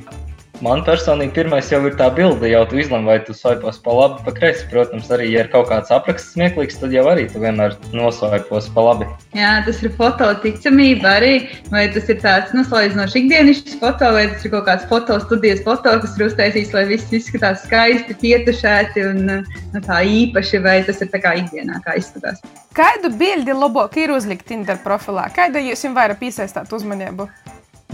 Man 0.64 0.80
personīgi 0.86 1.34
pirmais 1.36 1.68
jau 1.68 1.82
ir 1.84 1.96
tā 1.98 2.06
bilde, 2.16 2.48
jau 2.48 2.62
tu 2.70 2.78
izlem, 2.80 3.04
vai 3.04 3.18
tu 3.24 3.34
svaipos 3.36 3.76
pa 3.84 3.92
labi, 3.92 4.22
pa 4.24 4.32
kreisi. 4.32 4.64
Protams, 4.70 5.10
arī, 5.12 5.26
ja 5.34 5.42
ir 5.44 5.50
kaut 5.52 5.68
kāds 5.68 5.90
apraksts 5.92 6.32
smieklīgs, 6.32 6.78
tad 6.80 6.94
jau 6.96 7.02
arī 7.10 7.26
tu 7.28 7.42
vienmēr 7.42 7.74
nosvaipos 7.92 8.70
pa 8.72 8.84
labi. 8.86 9.08
Jā, 9.36 9.50
tas 9.66 9.82
ir 9.84 9.92
foto 9.98 10.30
ticamība 10.40 11.18
arī. 11.18 11.32
Vai 11.72 11.84
tas 11.92 12.08
ir 12.08 12.22
tāds, 12.22 12.54
salīdzinoši 12.56 13.20
ikdienišķs 13.20 13.76
foto, 13.82 14.08
vai 14.16 14.24
tas 14.32 14.46
ir 14.48 14.54
kaut 14.54 14.64
kāds 14.70 14.86
foto 14.88 15.18
studijas 15.26 15.60
foto, 15.66 15.92
kas 16.04 16.16
ir 16.16 16.26
uztaisīts, 16.30 16.72
lai 16.76 16.86
viss 16.88 17.12
izskatās 17.20 17.66
skaisti, 17.66 18.16
pietušēti 18.22 19.04
un 19.10 19.22
nu, 19.28 19.82
tā 19.84 20.00
īpaši, 20.08 20.62
vai 20.64 20.78
tas 20.88 21.04
ir 21.04 21.12
tā 21.12 21.20
kā 21.20 21.36
ikdienā, 21.42 21.82
kā 21.84 21.98
izskatās. 22.00 22.40
Kādu 22.76 23.12
bildi 23.20 23.52
labāk 23.56 24.00
ir 24.00 24.16
uzlikt 24.16 24.48
Tinder 24.48 24.80
profilā? 24.84 25.28
Kāda 25.36 25.60
jūs 25.60 25.84
jums 25.84 26.00
vairāk 26.00 26.24
piesaistāt 26.24 26.72
uzmanību? 26.72 27.28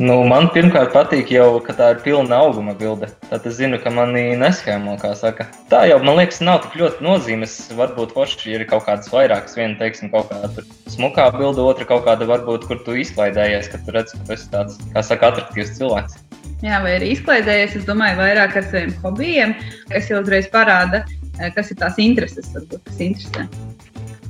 Nu, 0.00 0.14
man 0.24 0.46
pirmkārt 0.54 0.94
patīk 0.94 1.28
jau, 1.34 1.58
ka 1.60 1.74
tā 1.76 1.90
ir 1.92 1.98
pilna 2.00 2.38
auguma 2.40 2.72
bilde. 2.72 3.10
Tad 3.28 3.44
es 3.48 3.58
zinu, 3.58 3.76
ka 3.76 3.90
manī 3.92 4.30
neskēmo, 4.40 4.94
kā 5.02 5.10
saka. 5.18 5.44
Tā 5.68 5.82
jau, 5.90 5.98
man 6.00 6.16
liekas, 6.16 6.40
nav 6.40 6.62
tik 6.64 6.78
ļoti 6.80 7.04
nozīmes. 7.04 7.56
Varbūt 7.76 8.14
forši 8.16 8.54
ir 8.54 8.64
kaut 8.70 8.86
kādas 8.86 9.12
vairākas. 9.12 9.58
Viena, 9.58 9.76
teiksim, 9.76 10.08
kaut 10.14 10.30
kāda 10.32 10.64
smukā 10.88 11.28
bilde, 11.36 11.60
otra 11.60 11.84
kaut 11.90 12.06
kāda, 12.08 12.24
varbūt, 12.30 12.64
kur 12.70 12.80
tu 12.86 12.96
izklaidējies, 13.02 13.68
ka 13.68 13.82
tu 13.84 13.92
redz, 13.92 14.16
ka 14.16 14.24
tu 14.24 14.36
esi 14.38 14.48
tāds, 14.54 14.80
kā 14.94 15.04
saka, 15.04 15.28
attraktīvs 15.34 15.76
cilvēks. 15.76 16.16
Jā, 16.64 16.80
vai 16.80 16.96
arī 16.96 17.12
izklaidējies, 17.12 17.76
es 17.82 17.84
domāju, 17.84 18.16
vairāk 18.22 18.56
ar 18.62 18.66
saviem 18.70 18.96
hobijiem, 19.04 19.54
kas 19.92 20.08
jau 20.08 20.22
uzreiz 20.22 20.48
parāda, 20.48 21.02
kas 21.52 21.72
ir 21.74 21.80
tās 21.84 22.00
intereses, 22.00 22.48
varbūt, 22.56 22.80
kas 22.88 23.04
interesē. 23.10 23.46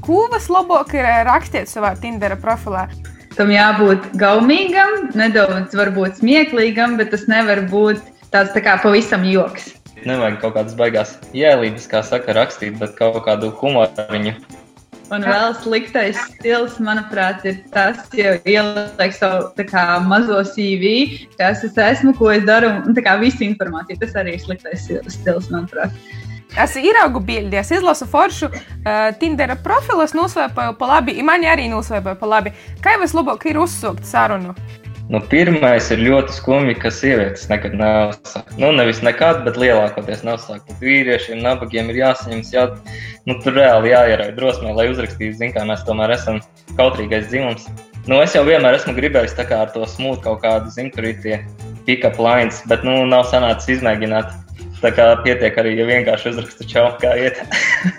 ko 0.03 0.27
vislabāk 0.33 0.95
ir 0.99 1.07
eh, 1.07 1.23
rakstīt 1.29 1.71
savā 1.71 1.95
Tindera 2.01 2.35
profilā? 2.41 2.89
Tam 3.37 3.53
jābūt 3.53 4.11
gaumīgam, 4.21 5.07
nedaudz 5.17 5.77
varbūt 5.77 6.19
smieklīgam, 6.21 6.99
bet 7.01 7.13
tas 7.15 7.25
nevar 7.31 7.63
būt 7.71 8.03
tāds 8.33 8.53
tā 8.53 8.63
kā 8.65 8.77
pavisam 8.83 9.25
joks. 9.29 9.73
Nevajag 10.03 10.41
kaut 10.43 10.57
kādas 10.57 10.75
baigās 10.77 11.15
jēlības, 11.37 11.87
kā 11.89 12.03
saka, 12.05 12.35
rakstīt, 12.37 12.75
bet 12.81 12.97
kaut 12.99 13.23
kādu 13.27 13.53
humoriņu. 13.61 14.35
Un 15.13 15.27
vēl 15.29 15.53
sliktais 15.61 16.17
stils, 16.31 16.79
manuprāt, 16.81 17.43
ir 17.45 17.59
tas, 17.75 18.01
ja 18.17 18.39
ieliek 18.49 19.13
savu 19.13 19.51
kā, 19.69 19.85
mazo 20.09 20.39
CV, 20.55 20.95
kas 21.37 21.61
es 21.69 21.77
esmu, 21.77 22.15
ko 22.17 22.31
es 22.33 22.47
daru, 22.49 22.71
un 22.81 22.97
tā 22.97 23.05
kā 23.05 23.19
visu 23.21 23.45
informāciju. 23.45 24.01
Tas 24.01 24.17
arī 24.23 24.39
ir 24.39 24.45
sliktais 24.45 24.89
stils, 25.13 25.51
manuprāt. 25.53 25.93
Es 26.53 26.75
ieraugu 26.77 27.23
bildi, 27.25 27.57
es 27.57 27.71
izlasu 27.73 28.05
foršu 28.05 28.51
uh, 28.51 29.09
Tindera 29.17 29.55
profilu, 29.57 30.03
es 30.05 30.13
nosvēpoju 30.13 30.75
pa 30.77 30.89
labi, 30.91 31.15
i 31.17 31.25
mani 31.25 31.49
arī 31.49 31.65
nosvēpoju 31.73 32.19
pa 32.21 32.29
labi. 32.29 32.53
Kā 32.85 32.93
jau 32.99 33.07
es 33.07 33.15
labāk 33.17 33.47
ir 33.49 33.61
uzsūkt 33.63 34.05
sarunu? 34.05 34.53
Nu, 35.09 35.19
pirmais 35.33 35.89
ir 35.93 36.03
ļoti 36.05 36.37
skumji, 36.37 36.75
ka 36.83 36.93
sievietes 36.93 37.49
nekad 37.49 37.75
nav 37.77 38.13
sāktas. 38.21 38.59
Nu, 38.61 38.69
nevis 38.77 39.01
nekad, 39.05 39.41
bet 39.47 39.57
lielākoties 39.61 40.23
nav 40.29 40.39
sāktas. 40.45 40.77
Vīriešiem, 40.85 41.41
nabagiem 41.45 41.89
ir 41.93 42.03
jāsaņemas, 42.03 42.53
jā, 42.53 42.67
nu, 43.29 43.39
tur 43.41 43.57
reāli 43.57 43.95
jāierauj 43.95 44.37
drosmē, 44.37 44.77
lai 44.77 44.91
uzrakstītu, 44.93 45.39
zin, 45.41 45.57
kā 45.57 45.65
mēs 45.69 45.85
tomēr 45.89 46.13
esam 46.19 46.43
kautrīgais 46.77 47.31
dzimums. 47.33 47.67
Nu, 48.07 48.21
es 48.21 48.37
jau 48.37 48.45
vienmēr 48.45 48.77
esmu 48.77 48.95
gribējis 48.97 49.37
tā 49.41 49.49
kā 49.49 49.65
ar 49.65 49.73
to 49.73 49.89
smūtu 49.89 50.25
kaut 50.29 50.45
kādu, 50.45 50.73
zinu, 50.75 50.93
tur 50.95 51.09
ir 51.09 51.19
tie 51.25 51.41
pick-up 51.89 52.21
lines, 52.23 52.61
bet, 52.69 52.85
nu, 52.87 53.01
nav 53.09 53.25
sanācis 53.33 53.79
izmēģināt. 53.79 54.42
Tā 54.83 54.91
kā 54.95 55.05
pietiek 55.23 55.59
arī, 55.63 55.77
ja 55.79 55.87
vienkārši 55.87 56.33
uzrakstu 56.33 56.67
čau, 56.67 56.89
kā 57.03 57.15
iet. 57.21 57.39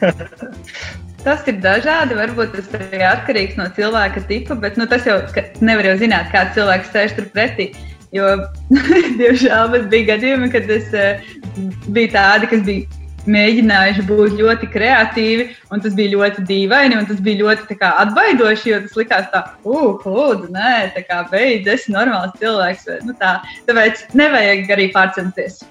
Tas 1.24 1.46
ir 1.48 1.62
dažādi. 1.64 2.18
Varbūt 2.20 2.58
tas 2.58 2.68
ir 2.76 3.04
atkarīgs 3.08 3.56
no 3.56 3.70
cilvēka 3.78 4.26
tipa, 4.28 4.58
bet 4.60 4.76
nu, 4.76 4.88
tas 4.92 5.06
jau 5.08 5.22
nevar 5.64 5.88
jau 5.88 5.94
zināt, 6.02 6.28
kāds 6.34 6.52
cilvēks 6.58 6.92
sēž 6.92 7.14
tur 7.16 7.30
pretī. 7.32 7.70
Jo, 8.14 8.28
diemžēl, 9.22 9.78
bija 9.90 10.10
gadījumi, 10.12 10.50
kad 10.52 10.68
es 10.70 10.92
uh, 10.92 11.24
biju 11.96 12.12
tādi, 12.14 12.50
kas 12.52 12.66
bija 12.68 13.00
mēģinājuši 13.24 14.04
būt 14.10 14.36
ļoti 14.42 14.68
kreatīvi, 14.74 15.46
un 15.72 15.84
tas 15.86 15.96
bija 15.96 16.12
ļoti 16.18 16.44
dīvaini, 16.50 16.98
un 17.00 17.08
tas 17.08 17.22
bija 17.24 17.40
ļoti 17.40 17.78
kā, 17.80 17.94
atbaidoši, 18.04 18.74
jo 18.74 18.82
tas 18.84 18.98
likās 19.00 19.30
tā, 19.32 19.46
uh, 19.64 20.04
lūdzu, 20.04 20.52
nē, 20.52 20.74
tā 20.98 21.06
kā 21.08 21.22
beidz, 21.32 21.70
es 21.72 21.86
esmu 21.86 21.96
normāls 22.02 22.36
cilvēks. 22.44 22.90
Nu, 23.08 23.16
tā, 23.24 23.38
tāpēc 23.70 24.10
nevajag 24.20 24.76
arī 24.76 24.90
pārcensties. 24.92 25.64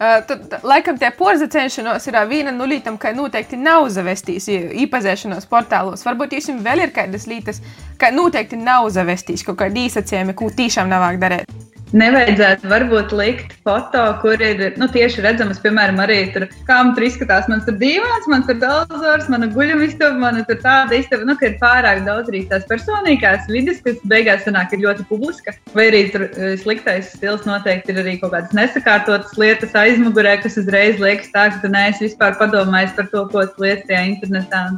Uh, 0.00 0.22
tad, 0.24 0.54
laikam, 0.64 0.96
tie 0.96 1.10
porzacenšanos 1.12 2.06
ir 2.08 2.16
viena 2.30 2.54
no 2.56 2.64
lietām, 2.64 2.96
ka 2.96 3.12
noteikti 3.12 3.58
nav 3.60 3.84
zavestīs 3.92 4.46
īpazīšanos 4.48 5.44
portālos. 5.50 6.06
Varbūt 6.08 6.38
jums 6.38 6.64
vēl 6.64 6.86
ir 6.86 6.94
kādas 6.96 7.28
lietas, 7.28 7.60
ka 8.00 8.08
noteikti 8.14 8.56
nav 8.56 8.88
zavestīs 8.96 9.44
kaut 9.44 9.60
kādi 9.60 9.84
īsacījumi, 9.90 10.32
ko 10.38 10.48
tiešām 10.56 10.88
nevajag 10.88 11.20
darīt. 11.20 11.69
Nevajadzētu 11.90 12.68
varbūt 12.70 13.12
likt 13.18 13.54
foto, 13.66 14.02
kur 14.22 14.38
ir 14.44 14.76
nu, 14.78 14.86
tieši 14.94 15.24
redzamas, 15.24 15.58
piemēram, 15.62 15.98
arī 16.04 16.20
tur, 16.34 16.44
kā 16.68 16.76
man 16.84 16.92
tur 16.94 17.06
izskatās. 17.08 17.48
Man 17.50 17.64
tur 17.66 17.74
divāns, 17.80 18.28
man 18.30 18.44
tur 18.46 18.60
televizors, 18.62 19.26
mana 19.32 19.48
guļamistaba, 19.50 20.14
man 20.22 20.38
tur 20.46 20.60
tāda 20.62 21.00
istaba, 21.00 21.26
nu, 21.26 21.34
ka 21.40 21.48
ir 21.50 21.58
pārāk 21.62 22.04
daudz 22.06 22.30
arī 22.30 22.44
tās 22.50 22.68
personīgās 22.70 23.50
vidas, 23.50 23.82
kas 23.82 23.98
beigās 24.12 24.46
sanāk 24.46 24.76
ir 24.76 24.84
ļoti 24.84 25.08
publiska. 25.10 25.56
Vai 25.74 25.88
arī 25.90 26.04
tur 26.14 26.28
sliktais 26.62 27.10
stils 27.16 27.42
noteikti 27.48 27.94
ir 27.94 28.02
arī 28.04 28.16
kaut 28.22 28.36
kādas 28.36 28.54
nesakārtotas 28.54 29.34
lietas 29.40 29.74
aizmugurē, 29.82 30.38
kas 30.44 30.60
uzreiz 30.62 31.02
liekas 31.02 31.34
tā, 31.34 31.48
ka 31.50 31.64
tu 31.64 31.74
neesi 31.74 32.06
vispār 32.06 32.38
padomājis 32.38 32.94
par 33.00 33.10
to, 33.10 33.26
ko 33.34 33.48
tu 33.50 33.66
lietas 33.66 33.88
tajā 33.90 34.06
internetā. 34.14 34.68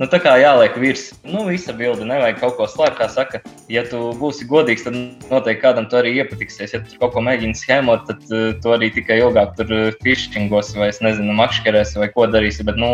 Nu, 0.00 0.06
tā 0.08 0.16
kā 0.16 0.32
jāliek 0.40 0.78
virs, 0.80 1.10
nu, 1.28 1.42
visa 1.44 1.74
bilde, 1.76 2.06
nevajag 2.08 2.38
kaut 2.40 2.54
ko 2.56 2.64
slēpt. 2.72 2.96
Kā 2.96 3.08
saka, 3.12 3.42
ja 3.68 3.82
tu 3.84 3.98
būsi 4.16 4.46
godīgs, 4.48 4.86
tad 4.86 4.96
noteikti 5.28 5.60
kādam 5.60 5.90
tu 5.92 5.98
arī 5.98 6.14
iepatiksies. 6.22 6.72
Ja 6.72 6.80
tu 6.80 6.96
kaut 7.02 7.12
ko 7.12 7.24
mēģini 7.26 7.52
schēmot, 7.60 8.08
tad 8.08 8.24
uh, 8.32 8.54
tu 8.64 8.72
arī 8.72 8.88
tikai 8.96 9.20
ilgāk 9.20 9.52
tur 9.60 9.92
fišķingos 10.00 10.72
vai, 10.80 10.88
es 10.94 11.02
nezinu, 11.04 11.36
makšķerēs 11.42 11.98
vai 12.00 12.08
ko 12.16 12.24
darīsi. 12.32 12.64
Bet, 12.64 12.80
nu, 12.80 12.90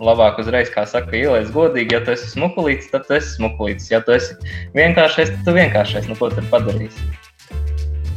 labāk 0.00 0.40
uzreiz, 0.40 0.72
kā 0.72 0.88
saka, 0.88 1.12
ieliec 1.20 1.52
godīgi. 1.52 1.98
Ja 1.98 2.00
tu 2.00 2.16
esi 2.16 2.32
smukulīts, 2.32 2.88
tad 2.96 3.04
tu 3.10 3.20
esi 3.20 3.36
smukulīts. 3.36 3.92
Ja 3.92 4.00
tu 4.00 4.16
esi 4.16 4.40
vienkāršais, 4.72 5.36
tad 5.36 5.48
tu 5.50 5.58
vienkāršais. 5.60 6.08
Nu, 6.08 6.16
ko 6.16 6.32
tad 6.32 6.48
padarīsi? 6.48 7.27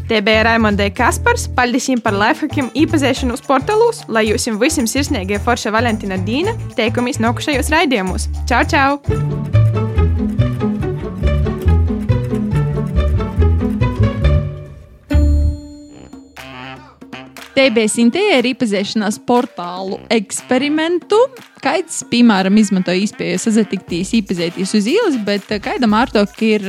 Tie 0.10 0.22
bija 0.26 0.46
Raimondai 0.48 0.90
Kaspars. 0.96 1.48
Paldies 1.56 1.90
jums 1.92 2.04
par 2.06 2.18
lifehackiem, 2.18 2.72
īpazīšanos 2.84 3.46
portālos, 3.48 4.04
lai 4.08 4.28
jums 4.30 4.50
visiem 4.62 4.90
sirsnīgie 4.90 5.42
forša 5.46 5.74
Valentīna 5.76 6.20
Dīna. 6.26 6.58
Teikamies 6.80 7.22
nākušajos 7.24 7.72
raidījumos. 7.76 8.30
Čau, 8.50 8.66
čau! 8.72 9.91
TBS 17.52 18.00
Intē 18.00 18.22
ir 18.38 18.48
iepazīšanās 18.52 19.18
portālu 19.28 19.98
eksperimentu. 20.12 21.20
Kāds, 21.62 22.00
piemēram, 22.10 22.56
izmanto 22.62 22.94
iespēju 22.96 23.42
sazatiktīs, 23.44 24.14
iepazīties 24.18 24.72
uz 24.80 24.88
ielas, 24.90 25.18
bet 25.26 25.52
kādam 25.64 25.94
ārtok 26.00 26.40
ir 26.48 26.66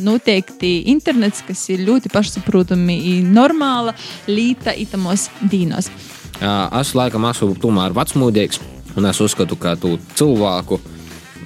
noteikti 0.00 0.72
internets, 0.92 1.44
kas 1.46 1.62
ir 1.74 1.84
ļoti 1.86 2.10
pašsaprotami 2.14 2.98
normāla 3.28 3.94
līta 4.30 4.74
itamos 4.74 5.28
dīnos. 5.52 5.90
Es 6.40 6.94
laikam 6.96 7.28
esmu 7.28 7.54
tomēr 7.62 7.94
vecmūdīgs, 7.94 8.62
un 8.96 9.06
es 9.10 9.20
uzskatu, 9.22 9.60
ka 9.60 9.76
tu 9.78 9.98
cilvēku 10.18 10.80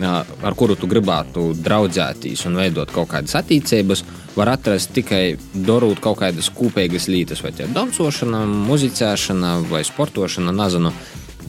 ar 0.06 0.54
kuru 0.54 0.76
tu 0.78 0.86
gribētu 0.86 1.50
draudzēties 1.58 2.46
un 2.46 2.58
veidot 2.60 2.90
kaut 2.94 3.10
kādas 3.10 3.34
attiecības, 3.40 4.04
var 4.38 4.52
atrast 4.54 4.92
tikai 4.94 5.36
darot 5.66 5.98
kaut 6.02 6.20
kādas 6.22 6.50
kopīgas 6.54 7.08
lietas, 7.10 7.42
vai 7.42 7.52
dancošana, 7.58 8.44
muzicēšana 8.68 9.54
vai 9.70 9.82
sportošana. 9.86 10.54
Nezinu, 10.54 10.92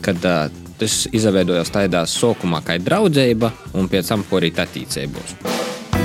kad 0.06 0.26
uh, 0.26 0.50
tas 0.80 1.04
izveidojās 1.14 1.72
tādā 1.76 2.06
sākumā 2.10 2.64
kā 2.66 2.80
draudzība, 2.82 3.52
un 3.78 3.92
pēc 3.92 4.14
tam 4.14 4.26
porīt 4.30 4.62
attiecībos. 4.64 5.38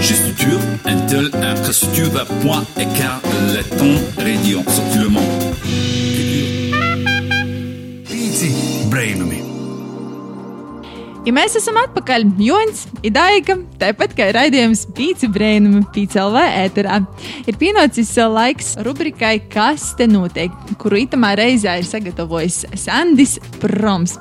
Chez 0.04 0.18
Structure, 0.20 0.60
Intel 0.90 1.30
Infrastructure 1.40 2.26
point 2.42 2.66
écart 2.76 3.24
le 3.54 3.62
ton 3.78 3.96
radio 4.18 4.60
sortilement. 4.68 5.33
Pīci 5.33 5.33
Ja 11.24 11.32
mēs 11.32 11.54
esam 11.56 11.78
atpakaļ, 11.80 12.26
Joņš, 12.44 12.80
Idaiga, 13.08 13.54
tāpat 13.80 14.12
kā 14.12 14.26
raidījums 14.36 14.82
Pīci 14.92 15.30
Brainuma 15.32 15.80
PCLV 15.94 16.42
ēterā, 16.66 16.98
ir 17.48 17.56
pienācis 17.56 18.10
laiks 18.28 18.74
rubrikai 18.84 19.38
Kas 19.48 19.94
te 19.96 20.04
notiek, 20.10 20.52
kuru 20.76 21.00
itamā 21.00 21.32
reizē 21.40 21.78
ir 21.80 21.88
sagatavojis 21.88 22.66
Sandis 22.76 23.38
Proms. 23.62 24.18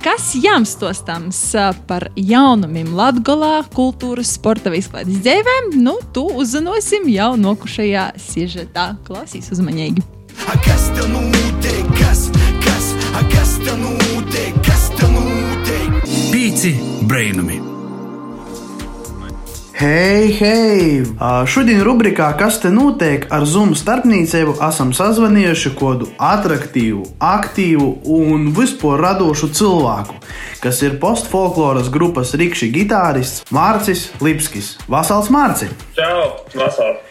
Kas 0.00 0.30
jums 0.40 0.72
stostams 0.78 1.42
par 1.90 2.08
jaunumiem 2.16 2.94
Latgolā, 2.96 3.58
kultūras, 3.76 4.32
sporta 4.38 4.72
izklaides 4.72 5.20
dzīvēm, 5.20 5.74
nu, 5.84 5.98
tu 6.16 6.24
uzzinosim 6.40 7.12
jau 7.12 7.34
nokušajā 7.36 8.08
sižetā. 8.30 8.94
Klausīs 9.04 9.52
uzmanīgi! 9.52 10.00
Kas 10.64 10.88
te 10.96 11.04
notiek? 11.12 11.96
Kas, 12.00 12.30
kas, 12.64 12.94
kas 13.34 13.58
te 13.60 13.76
notiek? 13.76 14.56
Kas? 14.64 14.79
Pīci 16.40 16.70
brainumi. 17.04 17.58
Hei, 19.76 20.30
hei! 20.38 21.02
Šodien 21.44 21.82
rubrikā 21.84 22.30
Kas 22.40 22.56
te 22.62 22.70
notiek 22.72 23.26
ar 23.28 23.44
Zunu 23.44 23.76
starpniecību 23.76 24.54
esam 24.64 24.94
sazvanījuši 24.96 25.74
kādu 25.76 26.08
attraktīvu, 26.30 27.04
aktīvu 27.20 27.90
un 28.16 28.48
vispār 28.56 29.04
radošu 29.04 29.50
cilvēku, 29.60 30.16
kas 30.64 30.80
ir 30.80 30.96
postfolkloras 31.04 31.92
grupas 31.92 32.32
rīkšķi 32.32 32.72
gitārists 32.78 33.44
Mārcis 33.52 34.08
Lipskis. 34.24 34.78
Vasals 34.88 35.28
Mārci! 35.28 35.68
Čau! 36.00 36.24
Vasals! 36.56 37.09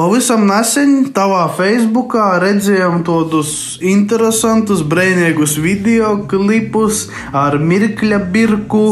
Pavisam 0.00 0.46
nesen 0.48 0.92
tavā 1.12 1.42
Facebookā 1.58 2.38
redzējām 2.40 3.02
tādus 3.04 3.50
interesantus, 3.84 4.80
brīvīgus 4.80 5.58
video 5.60 6.14
klipus 6.30 7.02
ar 7.36 7.58
mirkļa 7.60 8.22
birku. 8.32 8.86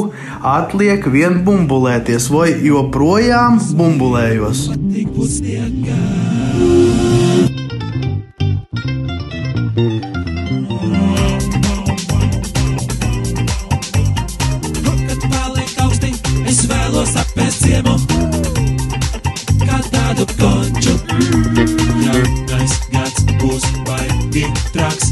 Atliek 0.53 1.09
vien 1.15 1.41
bumbulēties, 1.47 2.29
vai 2.35 2.51
joprojām 2.67 3.57
bumbulējos. 3.81 4.67
Es 5.25 5.41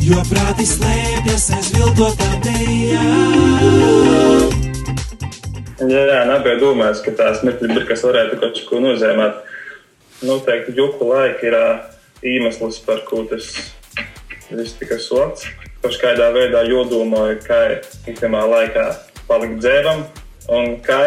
jo 0.07 0.21
prāti 0.29 0.67
slēpjas 0.69 1.47
aiz 1.57 1.69
viltotām 1.75 2.37
dejām. 2.45 4.53
Jā, 5.87 6.21
nebija 6.29 6.57
domāts, 6.61 7.03
ka 7.05 7.13
tās 7.17 7.43
mirkļi 7.47 7.97
varētu 8.03 8.39
kaut 8.41 8.61
ko 8.69 8.81
nozīmēt. 8.85 9.43
Noteikti 10.27 10.77
juku 10.79 11.11
laika 11.11 11.49
ir 11.49 11.57
iemesls, 12.25 12.79
par 12.87 13.03
ko 13.09 13.25
tas 13.29 13.51
viss 14.51 14.79
tika 14.79 14.99
sots. 15.03 15.49
Kaut 15.83 15.99
kādā 16.01 16.31
veidā 16.35 16.63
jodomāju, 16.71 17.41
kā 17.45 17.61
ikdienā 18.09 18.47
laikā 18.49 18.87
palikt 19.27 19.61
dzēram 19.61 20.07
un 20.55 20.79
kā 20.87 21.03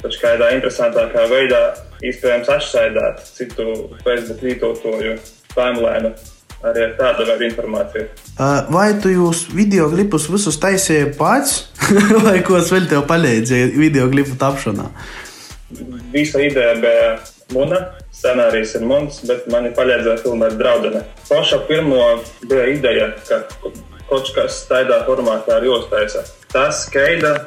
kaut 0.00 0.16
kādā 0.20 0.50
interesantākā 0.56 1.28
veidā 1.30 1.62
iespējams 2.00 2.50
atšķaidāt 2.56 3.24
citu 3.36 3.70
Facebook 4.02 4.42
lietotāju 4.48 5.16
timeline. 5.54 6.14
Arī 6.60 6.82
ar 6.84 6.90
tādu 6.98 7.24
veidu 7.24 7.46
informāciju. 7.48 8.08
Vai 8.74 8.90
tu 9.00 9.08
jūs 9.12 9.46
video 9.48 9.86
klipus 9.92 10.26
visus 10.28 10.58
taisīji 10.60 11.14
pats, 11.16 11.70
vai 12.26 12.40
ko 12.44 12.60
vēl 12.60 12.88
tev 12.90 13.06
palīdzēja 13.08 13.70
video 13.78 14.08
klipu 14.12 14.36
tapšanā? 14.40 14.90
Visa 16.12 16.42
ideja 16.42 16.74
bija 16.82 17.14
mana, 17.54 17.78
scenārijs 18.12 18.74
ir 18.76 18.84
mans, 18.90 19.22
bet 19.28 19.46
man 19.52 19.70
palīdzēja 19.76 20.20
filmēt 20.20 20.58
draudzene. 20.60 21.00
Paša 21.30 21.62
pirmo 21.70 22.02
bija 22.44 22.66
ideja, 22.74 23.08
ka 23.28 23.40
kaut 24.10 24.28
kas 24.36 24.64
tādā 24.68 25.00
formātā 25.06 25.62
ir 25.62 25.70
jāuztaisa. 25.70 26.26
Tas 26.52 26.84
skaidra 26.88 27.38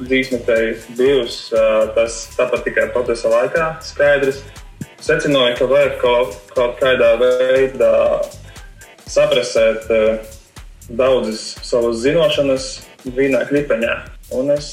dzīsme 0.00 0.40
te 0.48 0.56
bijusi, 0.96 1.54
tas 1.94 2.18
tāpat 2.34 2.66
tikai 2.66 2.88
procesa 2.96 3.30
laikā 3.30 3.68
skaidrs. 3.84 4.42
Secināju, 5.06 5.54
ka 5.60 5.70
vajag 5.70 5.94
kaut, 6.00 6.34
kaut 6.56 6.80
kādā 6.80 7.12
veidā 7.20 7.92
saprasēt 9.10 9.90
uh, 9.92 10.34
daudzas 10.88 11.56
savas 11.66 12.00
zināšanas 12.04 12.68
vienā 13.16 13.44
klipeņā. 13.48 13.94
Un 14.36 14.50
es 14.54 14.70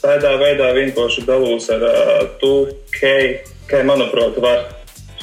tādā 0.00 0.36
veidā 0.40 0.72
vienkārši 0.76 1.26
dalos 1.28 1.70
ar 1.72 1.86
uh, 1.86 2.24
to, 2.42 2.54
kā 2.98 3.84
manuprāt, 3.86 4.38
var 4.42 4.66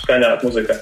skaņot 0.04 0.46
muzikai. 0.48 0.78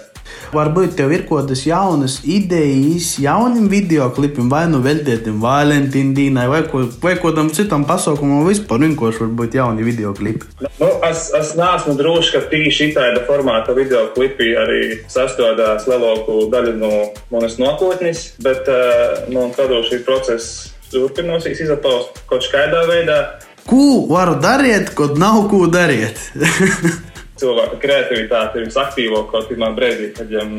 Varbūt 0.55 0.93
tev 0.95 1.11
ir 1.11 1.25
kaut 1.27 1.43
kādas 1.43 1.65
jaunas 1.67 2.13
idejas, 2.31 3.09
jaunam 3.19 3.65
video 3.67 4.05
klipam, 4.15 4.47
vai 4.51 4.63
nu 4.71 4.79
veltītam 4.83 5.41
Valentīna 5.43 6.15
dienai, 6.15 6.45
vai, 6.47 6.61
ko, 6.69 6.85
vai 7.03 7.15
kādam 7.19 7.49
citam 7.55 7.83
pasaukumam, 7.87 8.45
vispār 8.47 8.85
vienkārši 8.85 9.23
varbūt 9.25 9.57
jauni 9.59 9.83
video 9.83 10.13
klipi. 10.15 10.47
Nu, 10.79 10.91
es, 11.09 11.25
es 11.35 11.51
neesmu 11.59 11.97
drošs, 11.99 12.31
ka 12.31 12.43
tieši 12.53 12.93
šāda 12.95 13.25
formāta 13.27 13.75
video 13.75 14.05
klipi 14.15 14.53
arī 14.61 14.79
sastādās 15.11 15.89
lielāko 15.91 16.45
daļu 16.53 16.77
no 16.79 16.93
manas 17.33 17.57
nākotnes, 17.59 18.29
bet 18.45 18.69
uh, 18.71 19.25
man 19.35 19.51
kādā 19.57 19.81
šī 19.89 20.05
procesa 20.07 20.71
turpināsies 20.93 21.65
izapaust 21.65 22.23
kaut 22.29 22.47
kādā 22.53 22.85
veidā. 22.87 23.19
Ko 23.67 24.05
varu 24.07 24.37
darīt, 24.39 24.93
kad 24.95 25.19
nav 25.19 25.49
ko 25.51 25.65
darīt? 25.67 26.21
cilvēka 27.39 27.79
kreativitāte 27.81 28.61
ir 28.61 28.69
visaktīvākā 28.69 29.31
kaut 29.31 29.51
kādā 29.51 29.71
brīdī, 29.75 30.09
kad 30.15 30.31
viņam 30.31 30.55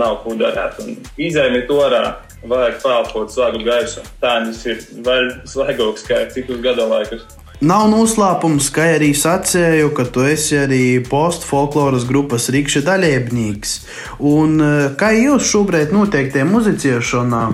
nav 0.00 0.20
ko 0.24 0.36
darīt. 0.40 1.08
Izējumi 1.20 1.64
to 1.68 1.80
ārā 1.84 2.04
vajag 2.48 2.80
pelpot 2.82 3.32
svagu 3.32 3.62
gaisu. 3.64 4.04
Tā 4.22 4.38
viņš 4.44 4.66
ir 4.72 4.84
vēl 5.04 5.32
svaigāks 5.48 6.06
kā 6.08 6.24
citus 6.32 6.62
gada 6.64 6.86
laikus. 6.88 7.24
Nav 7.64 7.86
noslēpums, 7.88 8.66
ka 8.74 8.88
arī 8.96 9.12
sacīju, 9.16 9.92
ka 9.96 10.04
tu 10.12 10.24
esi 10.26 10.58
arī 10.58 10.98
postfolkloras 11.06 12.04
grupas 12.08 12.50
rīkšķa 12.52 12.82
dalībnieks. 12.88 13.76
Un 14.18 14.58
eh, 14.60 14.88
kā 14.98 15.12
jūs 15.14 15.46
šobrīd 15.52 15.94
notiek 15.94 16.32
tie 16.34 16.42
muzicēšanā? 16.48 17.44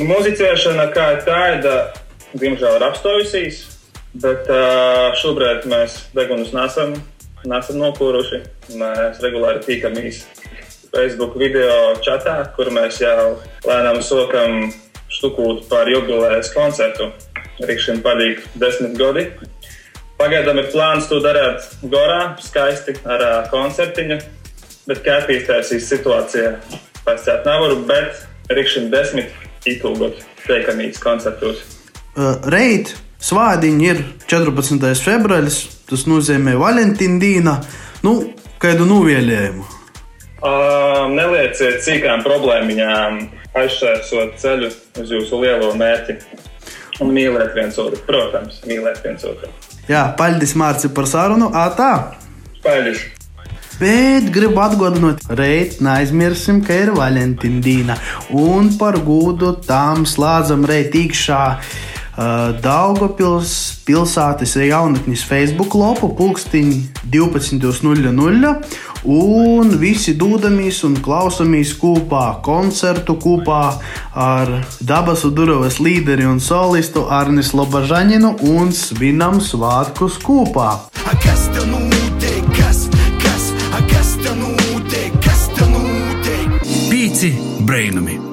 Muzicēšana 0.00 0.88
kā 0.96 1.10
tāda, 1.26 1.76
diemžēl, 2.34 2.80
ir 2.80 2.86
apstājusies, 2.88 3.60
bet 4.18 4.48
uh, 4.50 5.12
šobrīd 5.20 5.68
mēs 5.70 6.00
degunus 6.16 6.50
nesam 6.54 6.96
nesam 7.48 7.80
nokūruši. 7.82 8.40
Mēs 8.80 9.20
regulāri 9.24 9.62
tīkamies 9.64 10.22
Facebook 10.94 11.36
video 11.38 11.94
čatā, 12.04 12.38
kur 12.56 12.70
mēs 12.74 13.00
jau 13.02 13.36
lēnām 13.66 14.00
sokam 14.04 14.68
štukūt 15.12 15.66
par 15.70 15.90
jubilejas 15.90 16.52
koncertu. 16.54 17.10
Rīkšiem 17.62 18.02
patīk 18.02 18.42
desmit 18.58 18.96
gadi. 18.98 19.28
Pagaidām 20.18 20.60
ir 20.62 20.70
plāns 20.70 21.08
to 21.10 21.18
darīt 21.22 21.66
gorā, 21.90 22.36
skaisti 22.42 22.94
ar 23.02 23.22
uh, 23.22 23.36
koncertiņu, 23.50 24.20
bet 24.86 25.02
kā 25.06 25.18
attīstīsies 25.22 25.88
situācija, 25.90 26.52
pastāstīt 27.02 27.48
nevaru, 27.48 27.80
bet 27.88 28.22
rīkšiem 28.54 28.90
desmit 28.94 29.34
itūgot 29.66 30.22
teikamības 30.46 31.02
koncertos. 31.02 31.64
Uh, 32.14 32.38
Reit, 32.54 32.94
svādiņi 33.18 33.90
ir 33.90 34.04
14. 34.30 34.86
februāris, 35.02 35.64
tas 35.90 36.06
nozīmē 36.10 36.56
Valentīna. 36.60 37.58
Nu, 38.04 38.16
kādu 38.62 38.86
novēlējumu? 38.88 39.64
Uh, 40.44 41.06
nelieciet 41.14 41.80
cīkām 41.86 42.20
problēmiņām, 42.24 43.20
aizsēsot 43.56 44.34
ceļu 44.42 44.68
uz 45.00 45.14
jūsu 45.16 45.40
lielo 45.40 45.70
mērķi. 45.80 46.18
Un 47.02 47.10
mīlēt 47.16 47.56
viens 47.56 47.78
otru, 47.80 47.98
protams, 48.06 48.60
mīlēt 48.68 49.00
viens 49.06 49.24
otru. 49.26 49.50
Jā, 49.88 50.06
paldies 50.18 50.54
Mārci 50.56 50.92
par 50.94 51.08
sarunu. 51.10 51.48
Ātā! 51.56 51.90
Paldies! 52.64 53.02
Bet 53.80 54.28
gribu 54.30 54.60
atgādināt, 54.62 55.24
reit, 55.34 55.80
neaizmirsim, 55.82 56.60
ka 56.62 56.76
ir 56.84 56.92
Valentīna 56.94 57.62
Dīna. 57.64 57.96
Un 58.30 58.70
par 58.78 59.00
godu 59.02 59.50
tam 59.66 60.04
slēdzam 60.06 60.62
reit 60.70 60.94
iekšā. 60.94 61.40
Uh, 62.14 62.52
Daugopils 62.62 63.80
pilsētas 63.82 64.52
jaunatnes 64.54 65.24
Facebook 65.26 65.74
lopu 65.74 66.12
pulkstiņi 66.14 66.76
12.00 67.10 68.52
un 69.10 69.72
visi 69.80 70.14
dūdamies 70.14 70.78
un 70.86 70.94
klausamies 71.02 71.74
kopā 71.80 72.38
koncertu 72.46 73.16
kopā 73.18 73.62
ar 74.14 74.52
Dabas 74.78 75.24
Udurovas 75.26 75.80
līderi 75.82 76.28
un 76.30 76.38
solistu 76.38 77.08
Arnis 77.10 77.50
Lobažaninu 77.50 78.36
un 78.46 78.70
svinam 78.70 79.40
svātkus 79.42 80.20
kopā. 80.22 80.70
Kas 81.24 81.48
tev 81.50 81.66
notiek? 81.72 82.46
Kas, 82.54 82.86
kas, 83.24 83.50
kas 83.90 84.14
tev 84.22 84.38
notiek? 84.38 85.18
Kas 85.24 85.48
tev 85.58 85.74
notiek? 85.74 86.62
Pīci 86.92 87.34
brainami! 87.66 88.23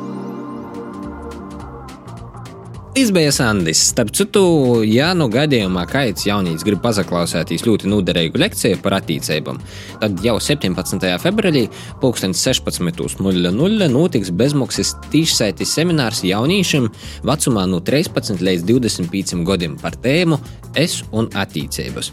Izbējas 2.92 3.38
Andis. 3.40 3.80
Starp 3.88 4.10
citu, 4.12 4.42
ja 4.84 5.14
nu 5.16 5.30
gadījumā 5.32 5.86
kāds 5.88 6.26
jaunīgs 6.28 6.66
grib 6.68 6.82
paklausīties 6.84 7.64
ļoti 7.64 7.88
noderīgu 7.88 8.42
lekciju 8.42 8.82
par 8.84 8.98
attīstībām, 8.98 9.62
tad 10.02 10.20
jau 10.26 10.34
17. 10.44 11.06
februārī 11.24 11.62
16.00 12.04 13.88
notiks 13.94 14.34
bezmaksas 14.36 14.92
tiešsaites 15.14 15.72
seminārs 15.72 16.26
jauniešiem 16.28 16.90
vecumā 17.30 17.64
no 17.72 17.80
13 17.80 18.44
līdz 18.44 18.68
25 18.68 19.40
gadiem 19.48 19.80
par 19.80 19.96
tēmu 19.96 20.42
Es 20.76 21.02
un 21.12 21.28
attīstības. 21.36 22.12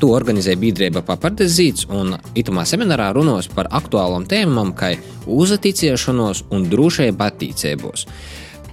To 0.00 0.10
organizē 0.12 0.56
biedrība 0.60 1.00
Papardes 1.04 1.54
zīts, 1.56 1.86
un 1.88 2.12
itamā 2.36 2.66
seminārā 2.68 3.10
runos 3.16 3.48
par 3.48 3.70
aktuālām 3.72 4.26
tēmām, 4.28 4.74
kā 4.76 4.94
uzticēšanos 5.24 6.44
un 6.52 6.66
drošība 6.72 7.30
attīstībos. 7.32 8.04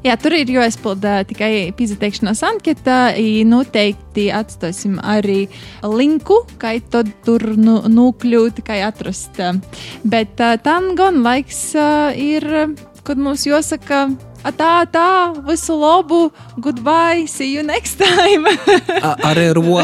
Jā, 0.02 0.16
tur 0.18 0.34
ir 0.34 0.50
jāizpilda 0.50 1.20
tikai 1.30 1.70
pieteikšanās 1.78 2.40
anketa. 2.48 3.12
Noteikti 3.46 4.32
atstāsim 4.34 4.96
arī 4.98 5.44
linku, 5.86 6.40
kā 6.62 6.74
tur 6.90 7.46
nu, 7.54 7.76
nokļūt, 7.86 8.64
kā 8.66 8.80
atrast. 8.88 9.38
Bet 10.02 10.42
tam 10.66 10.96
gan 10.98 11.22
laiks 11.22 11.60
ir, 12.18 12.48
kad 13.06 13.22
mums 13.22 13.46
jāsaka. 13.46 14.08
Tā, 14.58 14.72
tā, 14.90 15.10
visu 15.46 15.76
labu, 15.78 16.32
goodbye, 16.58 17.28
see 17.30 17.52
you 17.54 17.62
next 17.62 18.02
time. 18.02 18.50
arī 19.30 19.52
ro, 19.54 19.78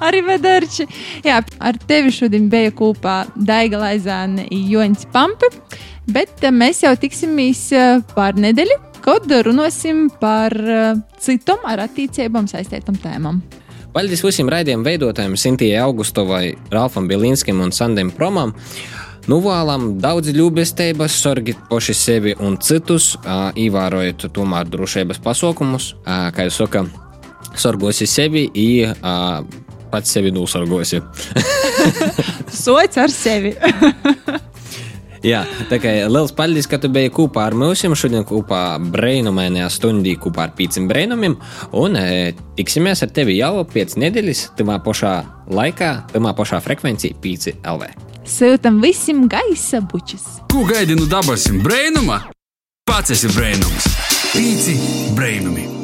arī 0.00 0.22
vedarči. 0.24 0.88
Jā, 1.28 1.42
ar 1.60 1.76
tevi 1.84 2.08
šodien 2.08 2.48
bija 2.48 2.72
kopā 2.72 3.26
Daiga 3.36 3.84
Laizāne 3.84 4.48
un 4.48 4.64
Joņš 4.72 5.04
Pampe, 5.12 5.52
bet 6.08 6.40
mēs 6.56 6.86
jau 6.86 6.96
tiksimies 6.96 7.68
pār 8.16 8.40
nedēļu 8.40 8.93
kad 9.04 9.28
runāsim 9.46 10.08
par 10.20 10.54
citam 11.20 11.66
ar 11.68 11.84
attīstībām 11.84 12.48
saistītam 12.50 12.96
tēmām. 13.02 13.42
Paldies 13.94 14.24
visiem 14.26 14.48
raidījuma 14.50 14.88
veidotājiem, 14.88 15.36
Sintijai 15.38 15.82
Augustovai, 15.84 16.56
Ralfam 16.72 17.06
Bilinskim 17.06 17.60
un 17.62 17.70
Sandim 17.70 18.10
Promam. 18.10 18.50
Nuvēlam 19.30 19.94
daudz 20.02 20.32
ļubestības, 20.34 21.14
sorgiet 21.22 21.60
paši 21.70 21.94
sevi 21.96 22.34
un 22.44 22.58
citus, 22.60 23.14
ievērojiet 23.56 24.26
tomēr 24.34 24.68
drošības 24.72 25.22
pasaukumus, 25.24 25.92
kā 26.04 26.48
jūs 26.48 26.58
saka, 26.60 26.84
sorgosi 27.56 28.08
sevi 28.10 28.48
un 28.50 29.46
pats 29.94 30.16
sevi 30.16 30.34
nosargosi. 30.34 30.98
Sots 32.64 32.98
ar 32.98 33.14
sevi! 33.14 33.54
Jā, 35.24 35.40
tā 35.70 35.78
kā 35.80 35.92
liels 36.04 36.34
paldies, 36.36 36.66
ka 36.68 36.76
tu 36.80 36.90
biji 36.92 37.12
kopā 37.16 37.46
ar 37.48 37.54
mums. 37.56 37.80
Šodien 37.96 38.26
kopā 38.28 38.76
brīnumainajā 38.92 39.70
stundī 39.72 40.18
kopā 40.20 40.48
ar 40.48 40.52
pīcim 40.56 40.88
brīnumiem. 40.90 41.38
Un 41.80 41.96
e, 41.96 42.34
tiksimies 42.58 43.00
ar 43.06 43.12
tevi 43.14 43.38
jau 43.38 43.64
pēc 43.64 43.96
nedēļas, 44.02 44.50
tamā 44.58 44.76
pašā 44.84 45.14
laikā, 45.48 45.92
tamā 46.12 46.34
pašā 46.36 46.60
frekvencijā, 46.64 47.16
pīci 47.24 47.56
LV. 47.64 47.88
Sūtam 48.28 48.82
visiem 48.84 49.24
gaisa 49.28 49.80
bučus! 49.84 50.26
Ko 50.52 50.64
gaidi 50.68 50.96
no 50.96 51.08
dabasim 51.08 51.62
brēnuma? 51.64 52.20
Pats 52.88 53.16
esi 53.16 53.32
brēnums! 53.32 53.88
Pīci 54.34 54.76
brēnumi! 55.16 55.83